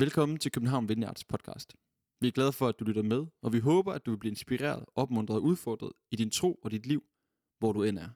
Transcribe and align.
Velkommen 0.00 0.38
til 0.38 0.52
København 0.52 0.88
Vineyards 0.88 1.24
podcast. 1.24 1.74
Vi 2.20 2.28
er 2.28 2.32
glade 2.32 2.52
for, 2.52 2.68
at 2.68 2.74
du 2.80 2.84
lytter 2.84 3.02
med, 3.02 3.26
og 3.42 3.52
vi 3.52 3.58
håber, 3.58 3.92
at 3.92 4.06
du 4.06 4.10
vil 4.10 4.18
blive 4.18 4.30
inspireret, 4.30 4.84
opmuntret 4.94 5.36
og 5.36 5.42
udfordret 5.42 5.92
i 6.10 6.16
din 6.16 6.30
tro 6.30 6.58
og 6.62 6.70
dit 6.70 6.86
liv, 6.86 7.02
hvor 7.58 7.72
du 7.72 7.82
end 7.82 7.98
er. 7.98 8.08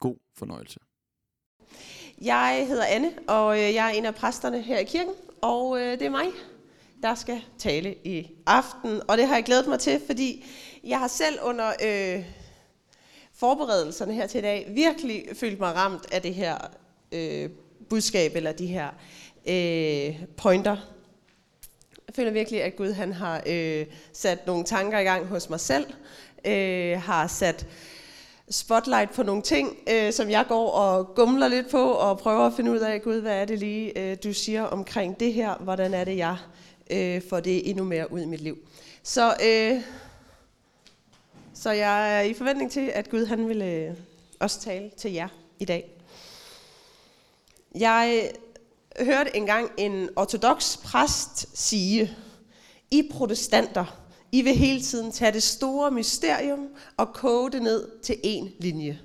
God 0.00 0.16
fornøjelse. 0.38 0.80
Jeg 2.20 2.64
hedder 2.68 2.84
Anne, 2.84 3.12
og 3.28 3.56
øh, 3.56 3.74
jeg 3.74 3.90
er 3.90 3.98
en 3.98 4.06
af 4.06 4.14
præsterne 4.14 4.62
her 4.62 4.78
i 4.78 4.84
kirken, 4.84 5.14
og 5.42 5.80
øh, 5.80 5.98
det 5.98 6.02
er 6.02 6.10
mig, 6.10 6.26
der 7.02 7.14
skal 7.14 7.40
tale 7.58 7.94
i 8.04 8.30
aften. 8.46 9.00
Og 9.08 9.18
det 9.18 9.26
har 9.26 9.34
jeg 9.34 9.44
glædet 9.44 9.68
mig 9.68 9.78
til, 9.80 10.00
fordi 10.06 10.44
jeg 10.84 10.98
har 10.98 11.08
selv 11.08 11.38
under 11.42 11.68
øh, 11.68 12.24
forberedelserne 13.32 14.14
her 14.14 14.26
til 14.26 14.38
i 14.38 14.42
dag 14.42 14.72
virkelig 14.74 15.24
følt 15.34 15.60
mig 15.60 15.74
ramt 15.74 16.12
af 16.12 16.22
det 16.22 16.34
her 16.34 16.58
øh, 17.12 17.50
budskab, 17.90 18.36
eller 18.36 18.52
de 18.52 18.66
her 18.66 18.90
øh, 19.46 20.22
pointer. 20.36 20.76
Jeg 22.06 22.14
føler 22.14 22.30
virkelig, 22.30 22.62
at 22.62 22.76
Gud 22.76 22.92
han 22.92 23.12
har 23.12 23.42
øh, 23.46 23.86
sat 24.12 24.46
nogle 24.46 24.64
tanker 24.64 24.98
i 24.98 25.04
gang 25.04 25.26
hos 25.26 25.50
mig 25.50 25.60
selv, 25.60 25.86
øh, 26.44 27.00
har 27.00 27.26
sat 27.26 27.66
spotlight 28.50 29.12
på 29.12 29.22
nogle 29.22 29.42
ting, 29.42 29.78
øh, 29.90 30.12
som 30.12 30.30
jeg 30.30 30.44
går 30.48 30.70
og 30.70 31.14
gumler 31.14 31.48
lidt 31.48 31.70
på, 31.70 31.92
og 31.92 32.18
prøver 32.18 32.46
at 32.46 32.52
finde 32.56 32.70
ud 32.70 32.78
af, 32.78 33.02
Gud, 33.02 33.20
hvad 33.20 33.40
er 33.40 33.44
det 33.44 33.58
lige, 33.58 33.98
øh, 33.98 34.16
du 34.24 34.32
siger 34.32 34.62
omkring 34.62 35.20
det 35.20 35.32
her? 35.32 35.54
Hvordan 35.54 35.94
er 35.94 36.04
det, 36.04 36.16
jeg 36.16 36.36
øh, 36.90 37.22
får 37.30 37.40
det 37.40 37.70
endnu 37.70 37.84
mere 37.84 38.12
ud 38.12 38.20
i 38.20 38.26
mit 38.26 38.40
liv? 38.40 38.58
Så, 39.02 39.34
øh, 39.44 39.82
så 41.54 41.70
jeg 41.70 42.16
er 42.18 42.20
i 42.20 42.34
forventning 42.34 42.70
til, 42.70 42.90
at 42.94 43.10
Gud 43.10 43.26
han 43.26 43.48
vil 43.48 43.62
øh, 43.62 43.94
også 44.40 44.60
tale 44.60 44.90
til 44.96 45.12
jer 45.12 45.28
i 45.58 45.64
dag. 45.64 45.90
Jeg 47.74 48.30
hørte 49.00 49.36
engang 49.36 49.70
en 49.78 50.08
ortodox 50.16 50.78
præst 50.78 51.58
sige, 51.58 52.16
I 52.90 53.08
protestanter, 53.12 54.02
I 54.32 54.42
vil 54.42 54.54
hele 54.54 54.82
tiden 54.82 55.12
tage 55.12 55.32
det 55.32 55.42
store 55.42 55.90
mysterium 55.90 56.68
og 56.96 57.12
koge 57.14 57.50
det 57.50 57.62
ned 57.62 58.00
til 58.02 58.14
én 58.24 58.50
linje. 58.58 59.00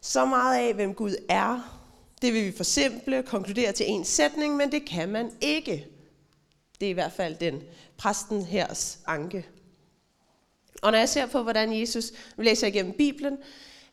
Så 0.00 0.24
meget 0.24 0.58
af, 0.58 0.74
hvem 0.74 0.94
Gud 0.94 1.14
er, 1.28 1.80
det 2.22 2.34
vil 2.34 2.44
vi 2.44 2.56
forsimple, 2.56 3.22
konkludere 3.22 3.72
til 3.72 3.86
en 3.88 4.04
sætning, 4.04 4.56
men 4.56 4.72
det 4.72 4.84
kan 4.84 5.08
man 5.08 5.30
ikke. 5.40 5.86
Det 6.80 6.86
er 6.86 6.90
i 6.90 6.92
hvert 6.92 7.12
fald 7.12 7.36
den 7.36 7.62
præsten 7.96 8.42
hers 8.42 8.98
anke. 9.06 9.46
Og 10.82 10.92
når 10.92 10.98
jeg 10.98 11.08
ser 11.08 11.26
på, 11.26 11.42
hvordan 11.42 11.80
Jesus, 11.80 12.12
vi 12.36 12.44
læser 12.44 12.66
igennem 12.66 12.92
Bibelen, 12.92 13.38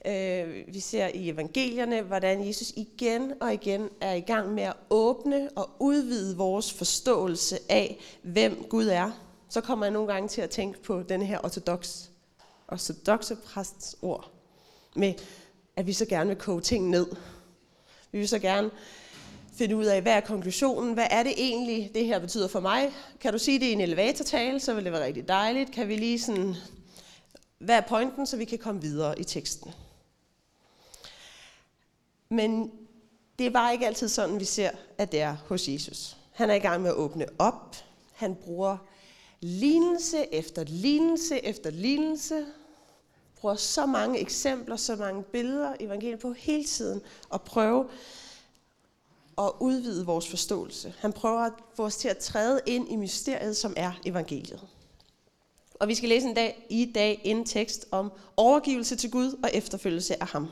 Øh, 0.05 0.73
vi 0.73 0.79
ser 0.79 1.07
i 1.07 1.29
evangelierne, 1.29 2.01
hvordan 2.01 2.47
Jesus 2.47 2.73
igen 2.75 3.33
og 3.41 3.53
igen 3.53 3.89
er 4.01 4.13
i 4.13 4.19
gang 4.19 4.53
med 4.53 4.63
at 4.63 4.73
åbne 4.89 5.49
og 5.55 5.69
udvide 5.79 6.37
vores 6.37 6.73
forståelse 6.73 7.59
af, 7.69 7.99
hvem 8.23 8.65
Gud 8.69 8.87
er. 8.87 9.11
Så 9.49 9.61
kommer 9.61 9.85
jeg 9.85 9.93
nogle 9.93 10.13
gange 10.13 10.29
til 10.29 10.41
at 10.41 10.49
tænke 10.49 10.83
på 10.83 11.01
den 11.01 11.21
her 11.21 11.39
ortodox, 11.43 12.05
ortodoxe 12.67 13.35
præsts 13.35 13.95
ord, 14.01 14.31
med 14.95 15.13
at 15.75 15.87
vi 15.87 15.93
så 15.93 16.05
gerne 16.05 16.27
vil 16.27 16.37
koge 16.37 16.61
ting 16.61 16.89
ned. 16.89 17.07
Vi 18.11 18.17
vil 18.17 18.27
så 18.27 18.39
gerne 18.39 18.69
finde 19.53 19.75
ud 19.75 19.85
af, 19.85 20.01
hvad 20.01 20.13
er 20.13 20.19
konklusionen? 20.19 20.93
Hvad 20.93 21.07
er 21.09 21.23
det 21.23 21.33
egentlig, 21.37 21.91
det 21.93 22.05
her 22.05 22.19
betyder 22.19 22.47
for 22.47 22.59
mig? 22.59 22.89
Kan 23.19 23.33
du 23.33 23.39
sige 23.39 23.59
det 23.59 23.65
i 23.65 23.71
en 23.71 23.81
elevatortale, 23.81 24.59
så 24.59 24.73
vil 24.73 24.83
det 24.83 24.91
være 24.91 25.05
rigtig 25.05 25.27
dejligt. 25.27 25.71
Kan 25.71 25.87
vi 25.87 25.95
lige 25.95 26.19
sådan, 26.19 26.55
hvad 27.59 27.77
er 27.77 27.81
pointen, 27.81 28.25
så 28.25 28.37
vi 28.37 28.45
kan 28.45 28.57
komme 28.57 28.81
videre 28.81 29.19
i 29.19 29.23
teksten? 29.23 29.71
Men 32.31 32.71
det 33.39 33.53
var 33.53 33.71
ikke 33.71 33.87
altid 33.87 34.07
sådan, 34.07 34.39
vi 34.39 34.45
ser, 34.45 34.69
at 34.97 35.11
det 35.11 35.21
er 35.21 35.37
hos 35.47 35.67
Jesus. 35.67 36.17
Han 36.31 36.49
er 36.49 36.53
i 36.53 36.59
gang 36.59 36.81
med 36.81 36.89
at 36.89 36.95
åbne 36.95 37.25
op. 37.39 37.75
Han 38.13 38.35
bruger 38.35 38.77
lignelse 39.39 40.33
efter 40.33 40.63
lignelse 40.63 41.45
efter 41.45 41.69
lignelse. 41.69 42.45
Bruger 43.35 43.55
så 43.55 43.85
mange 43.85 44.19
eksempler, 44.19 44.75
så 44.75 44.95
mange 44.95 45.23
billeder 45.23 45.73
i 45.79 45.83
evangeliet 45.83 46.19
på 46.19 46.33
hele 46.33 46.63
tiden 46.63 47.01
at 47.33 47.41
prøve 47.41 47.89
at 49.37 49.51
udvide 49.59 50.05
vores 50.05 50.27
forståelse. 50.27 50.93
Han 50.99 51.13
prøver 51.13 51.39
at 51.39 51.53
få 51.75 51.83
os 51.83 51.97
til 51.97 52.07
at 52.07 52.17
træde 52.17 52.61
ind 52.65 52.91
i 52.91 52.95
mysteriet, 52.95 53.57
som 53.57 53.73
er 53.77 53.91
evangeliet. 54.05 54.61
Og 55.73 55.87
vi 55.87 55.95
skal 55.95 56.09
læse 56.09 56.27
en 56.27 56.35
dag 56.35 56.65
i 56.69 56.91
dag 56.95 57.21
en 57.23 57.45
tekst 57.45 57.85
om 57.91 58.11
overgivelse 58.37 58.95
til 58.95 59.11
Gud 59.11 59.39
og 59.43 59.49
efterfølgelse 59.53 60.21
af 60.21 60.27
ham. 60.27 60.47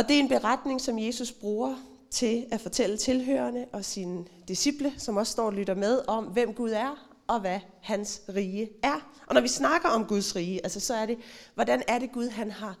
Og 0.00 0.08
det 0.08 0.16
er 0.16 0.20
en 0.20 0.28
beretning, 0.28 0.80
som 0.80 0.98
Jesus 0.98 1.32
bruger 1.32 1.76
til 2.10 2.46
at 2.50 2.60
fortælle 2.60 2.96
tilhørende 2.96 3.66
og 3.72 3.84
sine 3.84 4.24
disciple, 4.48 4.92
som 4.98 5.16
også 5.16 5.32
står 5.32 5.46
og 5.46 5.52
lytter 5.52 5.74
med 5.74 6.02
om, 6.06 6.24
hvem 6.24 6.54
Gud 6.54 6.70
er 6.70 7.08
og 7.26 7.40
hvad 7.40 7.60
hans 7.82 8.22
rige 8.28 8.70
er. 8.82 9.10
Og 9.26 9.34
når 9.34 9.40
vi 9.40 9.48
snakker 9.48 9.88
om 9.88 10.04
Guds 10.04 10.36
rige, 10.36 10.60
altså 10.62 10.80
så 10.80 10.94
er 10.94 11.06
det, 11.06 11.18
hvordan 11.54 11.82
er 11.88 11.98
det 11.98 12.12
Gud, 12.12 12.28
han 12.28 12.50
har 12.50 12.78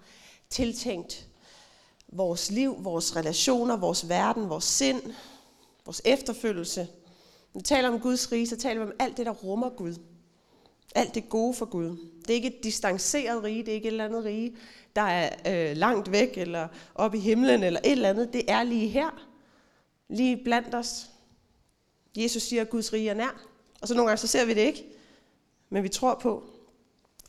tiltænkt 0.50 1.26
vores 2.08 2.50
liv, 2.50 2.76
vores 2.78 3.16
relationer, 3.16 3.76
vores 3.76 4.08
verden, 4.08 4.48
vores 4.48 4.64
sind, 4.64 5.02
vores 5.84 6.02
efterfølgelse. 6.04 6.88
Når 7.54 7.58
vi 7.58 7.64
taler 7.64 7.88
om 7.88 8.00
Guds 8.00 8.32
rige, 8.32 8.46
så 8.46 8.56
taler 8.56 8.84
vi 8.84 8.90
om 8.90 8.96
alt 8.98 9.16
det, 9.16 9.26
der 9.26 9.32
rummer 9.32 9.68
Gud. 9.68 9.94
Alt 10.94 11.14
det 11.14 11.28
gode 11.28 11.54
for 11.54 11.66
Gud. 11.66 11.96
Det 12.20 12.30
er 12.30 12.34
ikke 12.34 12.56
et 12.56 12.64
distanceret 12.64 13.42
rige, 13.42 13.62
det 13.62 13.68
er 13.68 13.74
ikke 13.74 13.88
et 13.88 13.92
eller 13.92 14.04
andet 14.04 14.24
rige, 14.24 14.56
der 14.96 15.02
er 15.02 15.30
øh, 15.46 15.76
langt 15.76 16.12
væk, 16.12 16.38
eller 16.38 16.68
oppe 16.94 17.18
i 17.18 17.20
himlen, 17.20 17.62
eller 17.62 17.80
et 17.84 17.92
eller 17.92 18.08
andet. 18.08 18.32
Det 18.32 18.50
er 18.50 18.62
lige 18.62 18.88
her, 18.88 19.28
lige 20.08 20.44
blandt 20.44 20.74
os. 20.74 21.10
Jesus 22.16 22.42
siger, 22.42 22.62
at 22.62 22.70
Guds 22.70 22.92
rige 22.92 23.10
er 23.10 23.14
nær. 23.14 23.44
Og 23.80 23.88
så 23.88 23.94
nogle 23.94 24.08
gange 24.08 24.18
så 24.18 24.26
ser 24.26 24.44
vi 24.44 24.54
det 24.54 24.60
ikke, 24.60 24.84
men 25.70 25.82
vi 25.82 25.88
tror 25.88 26.14
på, 26.14 26.44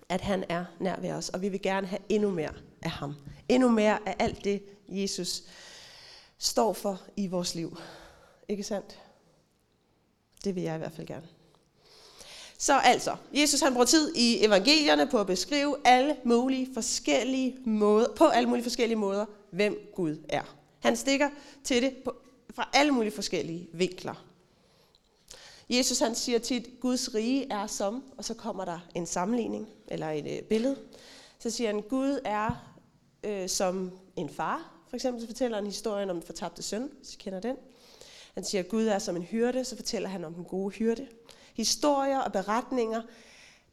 at 0.10 0.22
han 0.22 0.44
er 0.50 0.66
nær 0.80 1.00
ved 1.00 1.12
os, 1.12 1.30
og 1.30 1.42
vi 1.42 1.50
vil 1.50 1.62
gerne 1.62 1.88
have 1.88 2.00
endnu 2.10 2.32
mere 2.32 2.54
af 2.82 2.92
ham. 2.92 3.16
Endnu 3.50 3.70
mere 3.70 4.00
af 4.08 4.16
alt 4.20 4.44
det, 4.44 4.64
Jesus 4.90 5.44
står 6.38 6.74
for 6.74 7.02
i 7.16 7.28
vores 7.28 7.56
liv. 7.56 7.78
Ikke 8.48 8.64
sandt? 8.64 9.00
Det 10.44 10.56
vil 10.56 10.64
jeg 10.64 10.76
i 10.76 10.78
hvert 10.78 10.94
fald 10.94 11.08
gerne. 11.08 11.28
Så 12.62 12.80
altså, 12.80 13.16
Jesus 13.34 13.60
han 13.60 13.74
bruger 13.74 13.86
tid 13.86 14.16
i 14.16 14.46
evangelierne 14.46 15.08
på 15.08 15.20
at 15.20 15.28
beskrive 15.28 15.78
alle 15.86 16.16
mulige 16.24 16.74
forskellige 16.74 17.58
måder, 17.66 18.08
på 18.16 18.26
alle 18.26 18.50
mulige 18.50 18.64
forskellige 18.64 18.98
måder, 18.98 19.26
hvem 19.52 19.92
Gud 19.96 20.18
er. 20.30 20.56
Han 20.80 20.98
stikker 20.98 21.30
til 21.64 21.82
det 21.82 21.96
på, 22.06 22.16
fra 22.56 22.70
alle 22.74 22.92
mulige 22.92 23.12
forskellige 23.12 23.70
vinkler. 23.74 24.26
Jesus 25.70 26.00
han 26.00 26.16
siger 26.16 26.40
tit, 26.40 26.70
Guds 26.80 27.16
rige 27.16 27.52
er 27.52 27.68
som, 27.68 28.04
og 28.18 28.26
så 28.26 28.34
kommer 28.34 28.66
der 28.66 28.80
en 28.96 29.06
sammenligning, 29.06 29.70
eller 29.88 30.10
et 30.10 30.38
øh, 30.38 30.42
billede. 30.42 30.78
Så 31.40 31.50
siger 31.50 31.70
han, 31.70 31.82
Gud 31.82 32.20
er 32.26 32.74
øh, 33.24 33.50
som 33.50 33.92
en 34.16 34.30
far. 34.30 34.72
For 34.90 34.96
eksempel 34.96 35.22
så 35.22 35.28
fortæller 35.28 35.58
han 35.58 35.66
historien 35.66 36.10
om 36.10 36.16
den 36.16 36.26
fortabte 36.26 36.64
søn, 36.64 36.90
hvis 37.00 37.14
I 37.14 37.18
kender 37.18 37.40
den. 37.40 37.56
Han 38.34 38.44
siger, 38.44 38.64
Gud 38.64 38.86
er 38.86 39.00
som 39.00 39.16
en 39.16 39.24
hyrde, 39.24 39.64
så 39.64 39.76
fortæller 39.76 40.10
han 40.10 40.26
om 40.26 40.34
den 40.34 40.46
gode 40.46 40.72
hyrde 40.72 41.08
historier 41.54 42.20
og 42.20 42.32
beretninger. 42.32 43.02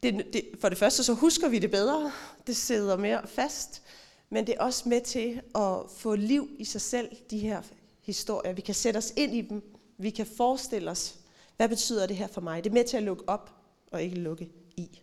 Det, 0.02 0.26
det, 0.32 0.44
for 0.60 0.68
det 0.68 0.78
første 0.78 1.04
så 1.04 1.12
husker 1.12 1.48
vi 1.48 1.58
det 1.58 1.70
bedre, 1.70 2.12
det 2.46 2.56
sidder 2.56 2.96
mere 2.96 3.26
fast, 3.26 3.82
men 4.30 4.46
det 4.46 4.54
er 4.54 4.62
også 4.62 4.88
med 4.88 5.00
til 5.00 5.40
at 5.54 5.76
få 5.96 6.14
liv 6.14 6.48
i 6.58 6.64
sig 6.64 6.80
selv, 6.80 7.08
de 7.30 7.38
her 7.38 7.62
historier. 8.02 8.52
Vi 8.52 8.60
kan 8.60 8.74
sætte 8.74 8.98
os 8.98 9.12
ind 9.16 9.34
i 9.34 9.40
dem, 9.40 9.62
vi 9.98 10.10
kan 10.10 10.26
forestille 10.36 10.90
os, 10.90 11.14
hvad 11.56 11.68
betyder 11.68 12.06
det 12.06 12.16
her 12.16 12.26
for 12.26 12.40
mig? 12.40 12.64
Det 12.64 12.70
er 12.70 12.74
med 12.74 12.84
til 12.84 12.96
at 12.96 13.02
lukke 13.02 13.24
op 13.26 13.50
og 13.92 14.02
ikke 14.02 14.16
lukke 14.16 14.48
i. 14.76 15.00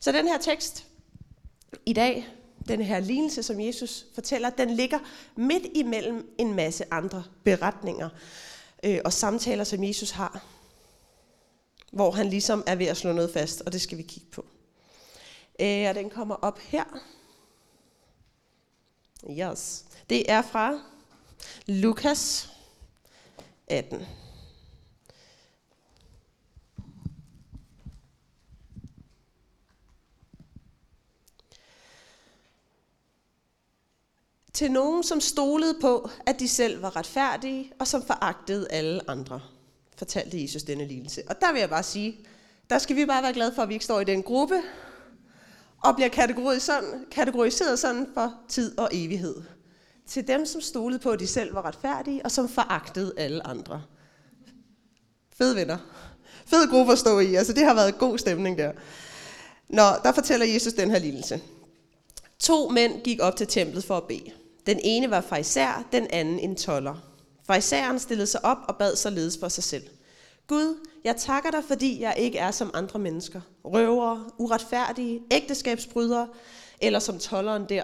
Så 0.00 0.12
den 0.12 0.28
her 0.28 0.38
tekst 0.38 0.86
i 1.86 1.92
dag, 1.92 2.28
den 2.68 2.82
her 2.82 3.00
lignelse, 3.00 3.42
som 3.42 3.60
Jesus 3.60 4.06
fortæller, 4.14 4.50
den 4.50 4.70
ligger 4.70 4.98
midt 5.36 5.66
imellem 5.74 6.34
en 6.38 6.54
masse 6.54 6.84
andre 6.90 7.24
beretninger 7.44 8.08
øh, 8.82 8.98
og 9.04 9.12
samtaler, 9.12 9.64
som 9.64 9.84
Jesus 9.84 10.10
har 10.10 10.44
hvor 11.92 12.10
han 12.10 12.26
ligesom 12.30 12.64
er 12.66 12.74
ved 12.74 12.86
at 12.86 12.96
slå 12.96 13.12
noget 13.12 13.30
fast, 13.32 13.60
og 13.60 13.72
det 13.72 13.80
skal 13.80 13.98
vi 13.98 14.02
kigge 14.02 14.28
på. 14.30 14.44
Øh, 15.60 15.88
og 15.88 15.94
den 15.94 16.10
kommer 16.10 16.34
op 16.34 16.58
her. 16.58 16.84
Yes. 19.30 19.84
Det 20.10 20.30
er 20.30 20.42
fra 20.42 20.80
Lukas 21.66 22.50
18. 23.66 24.06
Til 34.52 34.72
nogen, 34.72 35.02
som 35.02 35.20
stolede 35.20 35.78
på, 35.80 36.10
at 36.26 36.40
de 36.40 36.48
selv 36.48 36.82
var 36.82 36.96
retfærdige, 36.96 37.72
og 37.80 37.86
som 37.86 38.02
foragtede 38.02 38.72
alle 38.72 39.10
andre 39.10 39.40
fortalte 39.98 40.42
Jesus 40.42 40.62
denne 40.62 40.84
lignelse. 40.84 41.22
Og 41.28 41.40
der 41.40 41.52
vil 41.52 41.60
jeg 41.60 41.70
bare 41.70 41.82
sige, 41.82 42.18
der 42.70 42.78
skal 42.78 42.96
vi 42.96 43.06
bare 43.06 43.22
være 43.22 43.32
glade 43.32 43.52
for, 43.54 43.62
at 43.62 43.68
vi 43.68 43.74
ikke 43.74 43.84
står 43.84 44.00
i 44.00 44.04
den 44.04 44.22
gruppe, 44.22 44.62
og 45.84 45.94
bliver 45.94 46.08
kategoriseret 46.08 46.62
sådan, 46.62 47.06
kategoriseret 47.10 47.78
sådan 47.78 48.06
for 48.14 48.34
tid 48.48 48.78
og 48.78 48.88
evighed. 48.92 49.34
Til 50.06 50.28
dem, 50.28 50.46
som 50.46 50.60
stolede 50.60 50.98
på, 50.98 51.10
at 51.10 51.20
de 51.20 51.26
selv 51.26 51.54
var 51.54 51.64
retfærdige, 51.64 52.24
og 52.24 52.30
som 52.30 52.48
foragtede 52.48 53.14
alle 53.16 53.46
andre. 53.46 53.82
Fede 55.38 55.56
venner. 55.56 55.78
Fed 56.46 56.70
gruppe 56.70 56.92
at 56.92 56.98
stå 56.98 57.18
i. 57.18 57.34
Altså, 57.34 57.52
det 57.52 57.64
har 57.64 57.74
været 57.74 57.98
god 57.98 58.18
stemning 58.18 58.58
der. 58.58 58.72
Nå, 59.68 59.82
der 60.04 60.12
fortæller 60.12 60.46
Jesus 60.46 60.72
den 60.72 60.90
her 60.90 60.98
lignelse. 60.98 61.40
To 62.38 62.68
mænd 62.68 63.02
gik 63.02 63.20
op 63.20 63.36
til 63.36 63.46
templet 63.46 63.84
for 63.84 63.96
at 63.96 64.04
bede. 64.08 64.30
Den 64.66 64.80
ene 64.82 65.10
var 65.10 65.20
farisær, 65.20 65.88
den 65.92 66.06
anden 66.10 66.38
en 66.38 66.56
toller. 66.56 66.94
Farisæeren 67.48 67.98
stillede 67.98 68.26
sig 68.26 68.44
op 68.44 68.58
og 68.68 68.76
bad 68.76 68.96
således 68.96 69.38
for 69.38 69.48
sig 69.48 69.64
selv. 69.64 69.82
Gud, 70.46 70.86
jeg 71.04 71.16
takker 71.16 71.50
dig, 71.50 71.64
fordi 71.64 72.00
jeg 72.00 72.14
ikke 72.18 72.38
er 72.38 72.50
som 72.50 72.70
andre 72.74 72.98
mennesker. 72.98 73.40
Røvere, 73.64 74.30
uretfærdige, 74.38 75.20
ægteskabsbrydere, 75.30 76.28
eller 76.80 76.98
som 76.98 77.18
tolleren 77.18 77.68
der. 77.68 77.82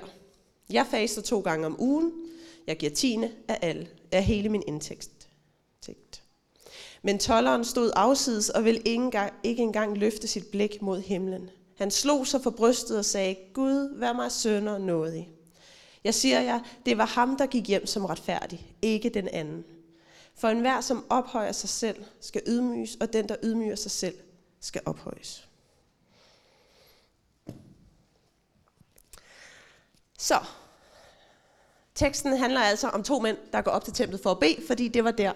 Jeg 0.71 0.87
faster 0.91 1.23
to 1.23 1.41
gange 1.41 1.67
om 1.67 1.81
ugen. 1.81 2.13
Jeg 2.67 2.77
giver 2.77 2.93
tiende 2.93 3.31
af, 3.49 3.59
alle, 3.63 3.89
af 4.13 4.25
hele 4.25 4.49
min 4.49 4.63
indtægt. 4.67 5.11
Men 7.07 7.19
tolleren 7.19 7.65
stod 7.65 7.91
afsides 7.97 8.51
og 8.51 8.65
ville 8.65 8.81
ikke 8.81 9.05
engang, 9.05 9.33
ikke 9.43 9.63
engang 9.63 9.99
løfte 9.99 10.29
sit 10.29 10.47
blik 10.47 10.83
mod 10.83 11.01
himlen. 11.01 11.51
Han 11.79 11.91
slog 11.91 12.27
sig 12.27 12.41
for 12.41 12.51
brystet 12.51 12.99
og 12.99 13.05
sagde, 13.05 13.37
Gud, 13.55 13.99
vær 13.99 14.13
mig 14.13 14.33
sønder 14.33 14.79
nådig. 14.79 15.34
Jeg 16.05 16.15
siger 16.15 16.41
jer, 16.41 16.61
det 16.87 16.99
var 16.99 17.07
ham, 17.07 17.37
der 17.37 17.47
gik 17.47 17.69
hjem 17.69 17.87
som 17.87 18.05
retfærdig, 18.05 18.77
ikke 18.83 19.09
den 19.09 19.29
anden. 19.29 19.65
For 20.35 20.49
enhver, 20.49 20.81
som 20.81 21.07
ophøjer 21.11 21.53
sig 21.53 21.69
selv, 21.69 22.05
skal 22.21 22.43
ydmyges, 22.47 22.97
og 23.01 23.13
den, 23.13 23.29
der 23.29 23.37
ydmyger 23.43 23.77
sig 23.77 23.91
selv, 23.91 24.15
skal 24.61 24.83
ophøjes. 24.87 25.49
Så, 30.19 30.39
teksten 31.95 32.37
handler 32.37 32.61
altså 32.61 32.89
om 32.89 33.03
to 33.03 33.21
mænd, 33.21 33.37
der 33.53 33.63
går 33.63 33.71
op 33.71 33.85
til 33.85 33.93
templet 33.93 34.21
for 34.21 34.31
at 34.31 34.41
bede, 34.41 34.67
fordi 34.67 34.89
det 34.89 35.05
var 35.05 35.11
der, 35.11 35.33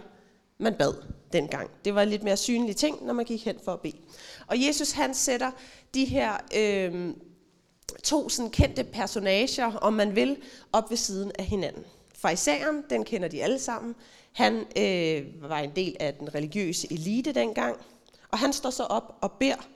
man 0.59 0.75
bad 0.79 0.94
dengang. 1.32 1.71
Det 1.85 1.94
var 1.94 2.03
en 2.03 2.09
lidt 2.09 2.23
mere 2.23 2.37
synlige 2.37 2.75
ting, 2.75 3.06
når 3.06 3.12
man 3.12 3.25
gik 3.25 3.44
hen 3.44 3.59
for 3.64 3.73
at 3.73 3.81
bede. 3.81 3.99
Og 4.47 4.67
Jesus 4.67 4.91
han 4.91 5.14
sætter 5.14 5.50
de 5.94 6.05
her 6.05 6.37
øh, 6.56 7.14
to 8.02 8.29
sådan 8.29 8.50
kendte 8.50 8.85
personager, 8.85 9.76
om 9.76 9.93
man 9.93 10.17
vil, 10.17 10.37
op 10.73 10.90
ved 10.90 10.96
siden 10.96 11.32
af 11.38 11.44
hinanden. 11.44 11.85
Farisæeren, 12.14 12.85
den 12.90 13.05
kender 13.05 13.29
de 13.29 13.43
alle 13.43 13.58
sammen. 13.58 13.94
Han 14.32 14.55
øh, 14.76 15.50
var 15.50 15.58
en 15.58 15.73
del 15.76 15.96
af 16.00 16.14
den 16.14 16.35
religiøse 16.35 16.93
elite 16.93 17.32
dengang. 17.32 17.76
Og 18.31 18.38
han 18.38 18.52
står 18.52 18.70
så 18.70 18.82
op 18.82 19.19
og 19.20 19.32
beder, 19.32 19.69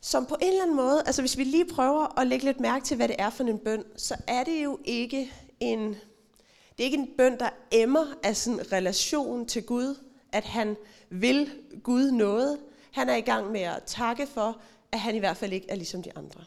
som 0.00 0.26
på 0.26 0.36
en 0.40 0.48
eller 0.48 0.62
anden 0.62 0.76
måde, 0.76 1.02
altså 1.06 1.22
hvis 1.22 1.38
vi 1.38 1.44
lige 1.44 1.64
prøver 1.64 2.18
at 2.20 2.26
lægge 2.26 2.44
lidt 2.44 2.60
mærke 2.60 2.84
til, 2.84 2.96
hvad 2.96 3.08
det 3.08 3.16
er 3.18 3.30
for 3.30 3.44
en 3.44 3.58
bøn, 3.58 3.84
så 3.96 4.16
er 4.26 4.44
det 4.44 4.64
jo 4.64 4.78
ikke 4.84 5.32
en, 5.60 5.88
det 5.88 6.78
er 6.78 6.84
ikke 6.84 6.98
en 6.98 7.10
bøn, 7.18 7.38
der 7.38 7.48
emmer 7.72 8.06
af 8.22 8.36
sådan 8.36 8.60
en 8.60 8.72
relation 8.72 9.46
til 9.46 9.62
Gud, 9.62 9.96
at 10.32 10.44
han 10.44 10.76
vil 11.10 11.50
Gud 11.82 12.10
noget. 12.10 12.58
Han 12.92 13.08
er 13.08 13.16
i 13.16 13.20
gang 13.20 13.52
med 13.52 13.60
at 13.60 13.82
takke 13.86 14.26
for, 14.26 14.60
at 14.92 15.00
han 15.00 15.14
i 15.14 15.18
hvert 15.18 15.36
fald 15.36 15.52
ikke 15.52 15.70
er 15.70 15.76
ligesom 15.76 16.02
de 16.02 16.16
andre. 16.16 16.44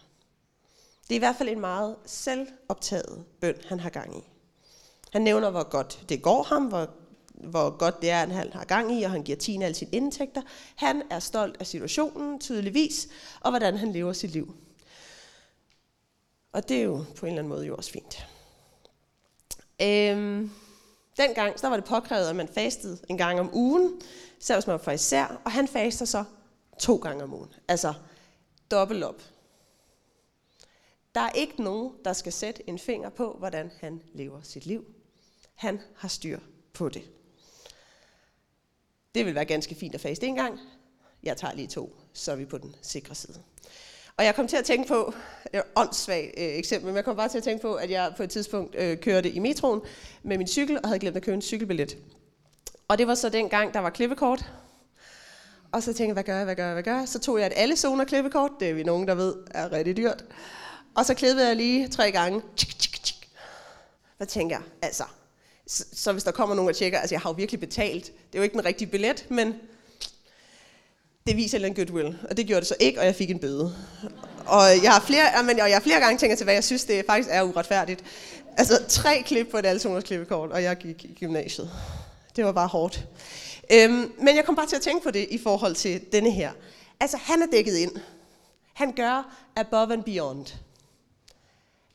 Det 1.08 1.12
er 1.12 1.16
i 1.16 1.20
hvert 1.20 1.36
fald 1.36 1.50
en 1.50 1.60
meget 1.60 1.96
selvoptaget 2.06 3.26
bøn, 3.42 3.56
han 3.66 3.80
har 3.80 3.90
gang 3.90 4.18
i. 4.18 4.22
Han 5.12 5.22
nævner, 5.22 5.50
hvor 5.50 5.70
godt 5.70 6.06
det 6.10 6.22
går 6.22 6.44
ham, 6.44 6.66
hvor, 6.66 6.90
hvor 7.34 7.78
godt 7.78 8.02
det 8.02 8.10
er, 8.10 8.22
at 8.22 8.32
han 8.32 8.54
har 8.54 8.66
gang 8.66 9.00
i, 9.00 9.04
og 9.04 9.12
han 9.12 9.24
giver 9.24 9.38
Tina 9.38 9.66
alle 9.66 9.76
sine 9.76 9.92
indtægter. 9.92 10.42
Han 10.76 11.04
er 11.10 11.20
stolt 11.20 11.58
af 11.60 11.68
situationen, 11.68 12.40
tydeligvis, 12.40 13.08
og 13.40 13.52
hvordan 13.52 13.78
han 13.78 13.92
lever 13.92 14.14
sit 14.14 14.32
liv. 14.32 14.56
Og 16.54 16.70
det 16.70 16.78
er 16.78 16.84
jo 16.84 17.06
på 17.18 17.26
en 17.26 17.32
eller 17.32 17.40
anden 17.40 17.50
måde 17.50 17.66
jo 17.66 17.76
også 17.76 17.92
fint. 17.92 18.28
Øhm, 19.82 20.52
dengang 21.18 21.60
så 21.60 21.70
var 21.70 21.76
det 21.76 21.86
påkrævet, 21.86 22.28
at 22.28 22.36
man 22.36 22.48
fastede 22.48 22.98
en 23.10 23.18
gang 23.18 23.40
om 23.40 23.50
ugen, 23.54 24.02
selv 24.40 24.58
hvis 24.58 24.68
man 24.68 24.80
var 24.86 24.92
især, 24.92 25.42
og 25.46 25.52
han 25.52 25.68
faster 25.68 26.06
så 26.06 26.24
to 26.80 26.96
gange 26.96 27.24
om 27.24 27.34
ugen. 27.34 27.54
Altså 27.68 27.94
dobbelt 28.72 29.04
op. 29.04 29.22
Der 31.15 31.21
er 31.21 31.31
ikke 31.31 31.63
nogen, 31.63 31.94
der 32.06 32.13
skal 32.13 32.33
sætte 32.33 32.69
en 32.69 32.80
finger 32.80 33.10
på, 33.10 33.36
hvordan 33.39 33.71
han 33.81 34.01
lever 34.13 34.42
sit 34.42 34.65
liv. 34.65 34.86
Han 35.56 35.81
har 35.95 36.07
styr 36.07 36.39
på 36.74 36.89
det. 36.89 37.04
Det 39.15 39.25
vil 39.25 39.36
være 39.36 39.45
ganske 39.45 39.75
fint 39.75 39.95
at 39.95 40.01
faste 40.01 40.25
en 40.25 40.36
gang. 40.36 40.60
Jeg 41.24 41.38
tager 41.38 41.54
lige 41.54 41.68
to, 41.68 41.95
så 42.13 42.31
er 42.31 42.36
vi 42.36 42.45
på 42.45 42.57
den 42.57 42.75
sikre 42.81 43.15
side. 43.15 43.44
Og 44.18 44.25
jeg 44.25 44.36
kom 44.36 44.48
til 44.48 44.57
at 44.57 44.65
tænke 44.65 44.88
på, 44.88 45.13
det 45.44 45.54
er 45.54 45.60
et 45.60 45.65
åndssvagt 45.75 46.25
øh, 46.38 46.44
eksempel, 46.44 46.88
men 46.88 46.95
jeg 46.95 47.06
kom 47.06 47.15
bare 47.15 47.30
til 47.30 47.38
at 47.38 47.44
tænke 47.44 47.62
på, 47.62 47.74
at 47.74 47.89
jeg 47.89 48.13
på 48.18 48.24
et 48.24 48.30
tidspunkt 48.30 48.75
øh, 48.75 48.98
kørte 48.98 49.31
i 49.31 49.39
metroen 49.39 49.81
med 50.24 50.38
min 50.38 50.48
cykel, 50.48 50.77
og 50.77 50.88
havde 50.88 51.00
glemt 51.00 51.18
at 51.18 51.24
købe 51.24 51.36
en 51.36 51.42
cykelbillet. 51.42 51.98
Og 52.88 52.98
det 52.98 53.07
var 53.07 53.15
så 53.15 53.30
den 53.30 53.50
gang, 53.50 53.74
der 53.74 53.80
var 53.80 53.89
klippekort. 53.89 54.51
Og 55.71 55.83
så 55.83 55.94
tænkte 55.94 56.04
jeg, 56.04 56.13
hvad 56.13 56.24
gør 56.24 56.36
jeg, 56.36 56.45
hvad 56.45 56.56
gør 56.56 56.65
jeg, 56.65 56.74
hvad 56.74 56.83
gør 56.83 56.98
jeg? 56.98 57.07
Så 57.07 57.19
tog 57.19 57.39
jeg 57.39 57.48
et 57.48 57.54
alle 57.56 57.77
zoner 57.77 58.06
klippekort, 58.06 58.51
det 58.60 58.69
er 58.69 58.74
vi 58.74 58.83
nogen, 58.83 59.07
der 59.07 59.15
ved 59.15 59.36
er 59.51 59.71
rigtig 59.71 59.98
dyrt. 59.98 60.25
Og 60.95 61.06
så 61.06 61.13
klippede 61.13 61.48
jeg 61.48 61.56
lige 61.56 61.88
tre 61.88 62.12
gange. 62.12 62.42
Hvad 64.18 64.28
tænker 64.28 64.56
jeg? 64.56 64.63
Altså, 64.81 65.04
så, 65.68 65.86
så 65.94 66.12
hvis 66.12 66.24
der 66.24 66.31
kommer 66.31 66.56
nogen 66.56 66.69
og 66.69 66.75
tjekker, 66.75 67.00
altså 67.00 67.16
jeg 67.16 67.22
har 67.22 67.30
jo 67.30 67.34
virkelig 67.34 67.60
betalt. 67.60 68.06
Det 68.06 68.34
er 68.34 68.40
jo 68.40 68.44
ikke 68.44 68.54
den 68.54 68.66
rigtige 68.66 68.88
billet, 68.88 69.25
men 69.30 69.56
det 71.28 71.38
viser 71.38 71.66
en 71.66 71.75
goodwill. 71.75 72.18
Og 72.30 72.38
det 72.38 72.48
gjorde 72.48 72.60
det 72.60 72.68
så 72.68 72.75
ikke, 72.80 73.00
og 73.00 73.06
jeg 73.06 73.16
fik 73.16 73.30
en 73.30 73.40
bøde. 73.40 73.75
Og 74.45 74.84
jeg 74.84 74.92
har 74.92 75.01
flere, 75.01 75.44
men 75.44 75.57
jeg 75.57 75.74
har 75.74 75.80
flere 75.81 76.00
gange 76.00 76.18
tænkt 76.18 76.38
tilbage, 76.38 76.56
jeg 76.56 76.63
synes, 76.63 76.86
det 76.86 77.06
faktisk 77.06 77.30
er 77.31 77.42
uretfærdigt. 77.44 78.04
Altså 78.57 78.84
tre 78.88 79.24
klip 79.25 79.48
på 79.51 79.57
et 79.57 79.66
Altoners 79.66 80.04
klippekort, 80.04 80.51
og 80.51 80.63
jeg 80.63 80.78
gik 80.78 81.06
i 81.06 81.18
gymnasiet. 81.19 81.72
Det 82.36 82.46
var 82.46 82.51
bare 82.51 82.68
hårdt. 82.68 83.06
Øhm, 83.72 84.12
men 84.19 84.36
jeg 84.36 84.46
kom 84.46 84.56
bare 84.56 84.68
til 84.68 84.75
at 84.75 84.81
tænke 84.81 85.04
på 85.04 85.12
det 85.12 85.28
i 85.30 85.38
forhold 85.38 85.75
til 85.75 86.01
denne 86.12 86.31
her. 86.31 86.51
Altså, 87.00 87.18
han 87.18 87.42
er 87.42 87.48
dækket 87.51 87.78
ind. 87.78 87.92
Han 88.74 88.92
gør 88.92 89.36
above 89.56 89.94
and 89.94 90.04
beyond. 90.04 90.46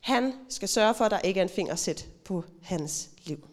Han 0.09 0.33
skal 0.49 0.67
sørge 0.67 0.93
for, 0.93 1.05
at 1.05 1.11
der 1.11 1.19
ikke 1.19 1.39
er 1.39 1.43
en 1.43 1.49
fingersæt 1.49 2.07
på 2.25 2.43
hans 2.61 3.09
liv. 3.23 3.47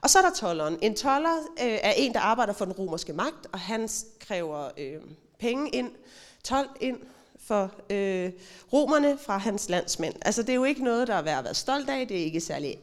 Og 0.00 0.10
så 0.10 0.18
er 0.18 0.22
der 0.22 0.34
tolleren. 0.34 0.78
En 0.82 0.96
toller 0.96 1.36
øh, 1.62 1.78
er 1.82 1.92
en, 1.96 2.14
der 2.14 2.20
arbejder 2.20 2.52
for 2.52 2.64
den 2.64 2.74
romerske 2.74 3.12
magt, 3.12 3.46
og 3.52 3.58
han 3.60 3.88
kræver 4.20 4.70
øh, 4.78 5.00
penge 5.38 5.70
ind, 5.70 5.90
tolv 6.44 6.68
ind 6.80 6.98
for 7.38 7.70
øh, 7.90 8.32
romerne 8.72 9.18
fra 9.18 9.38
hans 9.38 9.68
landsmænd. 9.68 10.14
Altså 10.22 10.42
det 10.42 10.50
er 10.50 10.54
jo 10.54 10.64
ikke 10.64 10.84
noget, 10.84 11.08
der 11.08 11.14
er 11.14 11.22
værd 11.22 11.38
at 11.38 11.44
være 11.44 11.54
stolt 11.54 11.90
af. 11.90 12.08
Det 12.08 12.20
er 12.20 12.24
ikke 12.24 12.40
særlig 12.40 12.78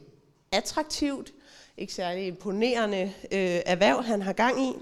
attraktivt, 0.52 1.32
ikke 1.76 1.94
særlig 1.94 2.26
imponerende 2.26 3.02
øh, 3.32 3.60
erhverv, 3.66 4.02
han 4.02 4.22
har 4.22 4.32
gang 4.32 4.62
i. 4.62 4.72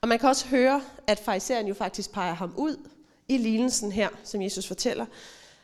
Og 0.00 0.08
man 0.08 0.18
kan 0.18 0.28
også 0.28 0.46
høre, 0.46 0.82
at 1.06 1.18
fariseren 1.18 1.66
jo 1.66 1.74
faktisk 1.74 2.12
peger 2.12 2.34
ham 2.34 2.54
ud 2.56 2.88
i 3.28 3.36
lignelsen 3.36 3.92
her, 3.92 4.08
som 4.24 4.42
Jesus 4.42 4.66
fortæller, 4.66 5.06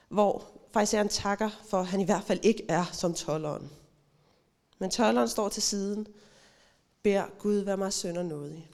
hvor 0.08 0.57
fariseren 0.78 1.08
takker 1.08 1.50
for, 1.64 1.80
at 1.80 1.86
han 1.86 2.00
i 2.00 2.04
hvert 2.04 2.24
fald 2.24 2.40
ikke 2.42 2.64
er 2.68 2.84
som 2.92 3.14
tolleren. 3.14 3.70
Men 4.78 4.90
tolleren 4.90 5.28
står 5.28 5.48
til 5.48 5.62
siden, 5.62 6.06
beder 7.02 7.24
Gud 7.38 7.54
vær 7.54 7.76
mig 7.76 7.92
sønder 7.92 8.22
nådig. 8.22 8.70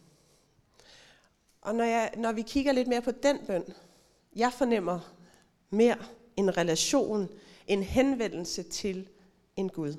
Og 1.60 1.74
når, 1.74 1.84
jeg, 1.84 2.12
når 2.16 2.32
vi 2.32 2.42
kigger 2.42 2.72
lidt 2.72 2.88
mere 2.88 3.02
på 3.02 3.10
den 3.10 3.38
bøn, 3.46 3.64
jeg 4.36 4.52
fornemmer 4.52 5.00
mere 5.70 5.96
en 6.36 6.56
relation, 6.56 7.28
en 7.66 7.82
henvendelse 7.82 8.62
til 8.62 9.08
en 9.56 9.68
Gud. 9.68 9.94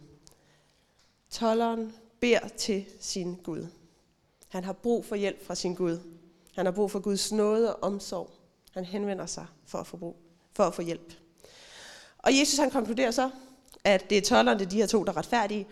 Tolleren 1.29 1.93
beder 2.19 2.47
til 2.47 2.85
sin 2.99 3.35
Gud. 3.43 3.67
Han 4.47 4.63
har 4.63 4.73
brug 4.73 5.05
for 5.05 5.15
hjælp 5.15 5.45
fra 5.45 5.55
sin 5.55 5.75
Gud. 5.75 5.99
Han 6.55 6.65
har 6.65 6.73
brug 6.73 6.91
for 6.91 6.99
Guds 6.99 7.31
nåde 7.31 7.75
og 7.75 7.83
omsorg. 7.83 8.29
Han 8.71 8.85
henvender 8.85 9.25
sig 9.25 9.45
for 9.65 9.77
at 9.77 9.87
få, 9.87 9.97
brug, 9.97 10.15
for 10.53 10.63
at 10.63 10.73
få 10.73 10.81
hjælp. 10.81 11.24
Og 12.25 12.39
Jesus 12.39 12.59
han 12.59 12.71
konkluderer 12.71 13.11
så, 13.11 13.29
at 13.83 14.09
det 14.09 14.17
er 14.17 14.21
tollerne, 14.21 14.65
de 14.65 14.75
her 14.75 14.87
to, 14.87 15.03
der 15.03 15.11
er 15.11 15.17
retfærdige. 15.17 15.67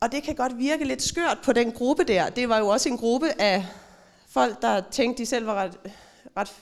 Og 0.00 0.12
det 0.12 0.22
kan 0.22 0.34
godt 0.34 0.58
virke 0.58 0.84
lidt 0.84 1.02
skørt 1.02 1.38
på 1.44 1.52
den 1.52 1.72
gruppe 1.72 2.04
der. 2.04 2.28
Det 2.28 2.48
var 2.48 2.58
jo 2.58 2.68
også 2.68 2.88
en 2.88 2.98
gruppe 2.98 3.40
af 3.40 3.66
folk, 4.28 4.62
der 4.62 4.82
tænkte, 4.90 5.22
de 5.22 5.26
selv 5.26 5.46
var 5.46 5.54
ret, 5.54 5.78
ret, 6.36 6.52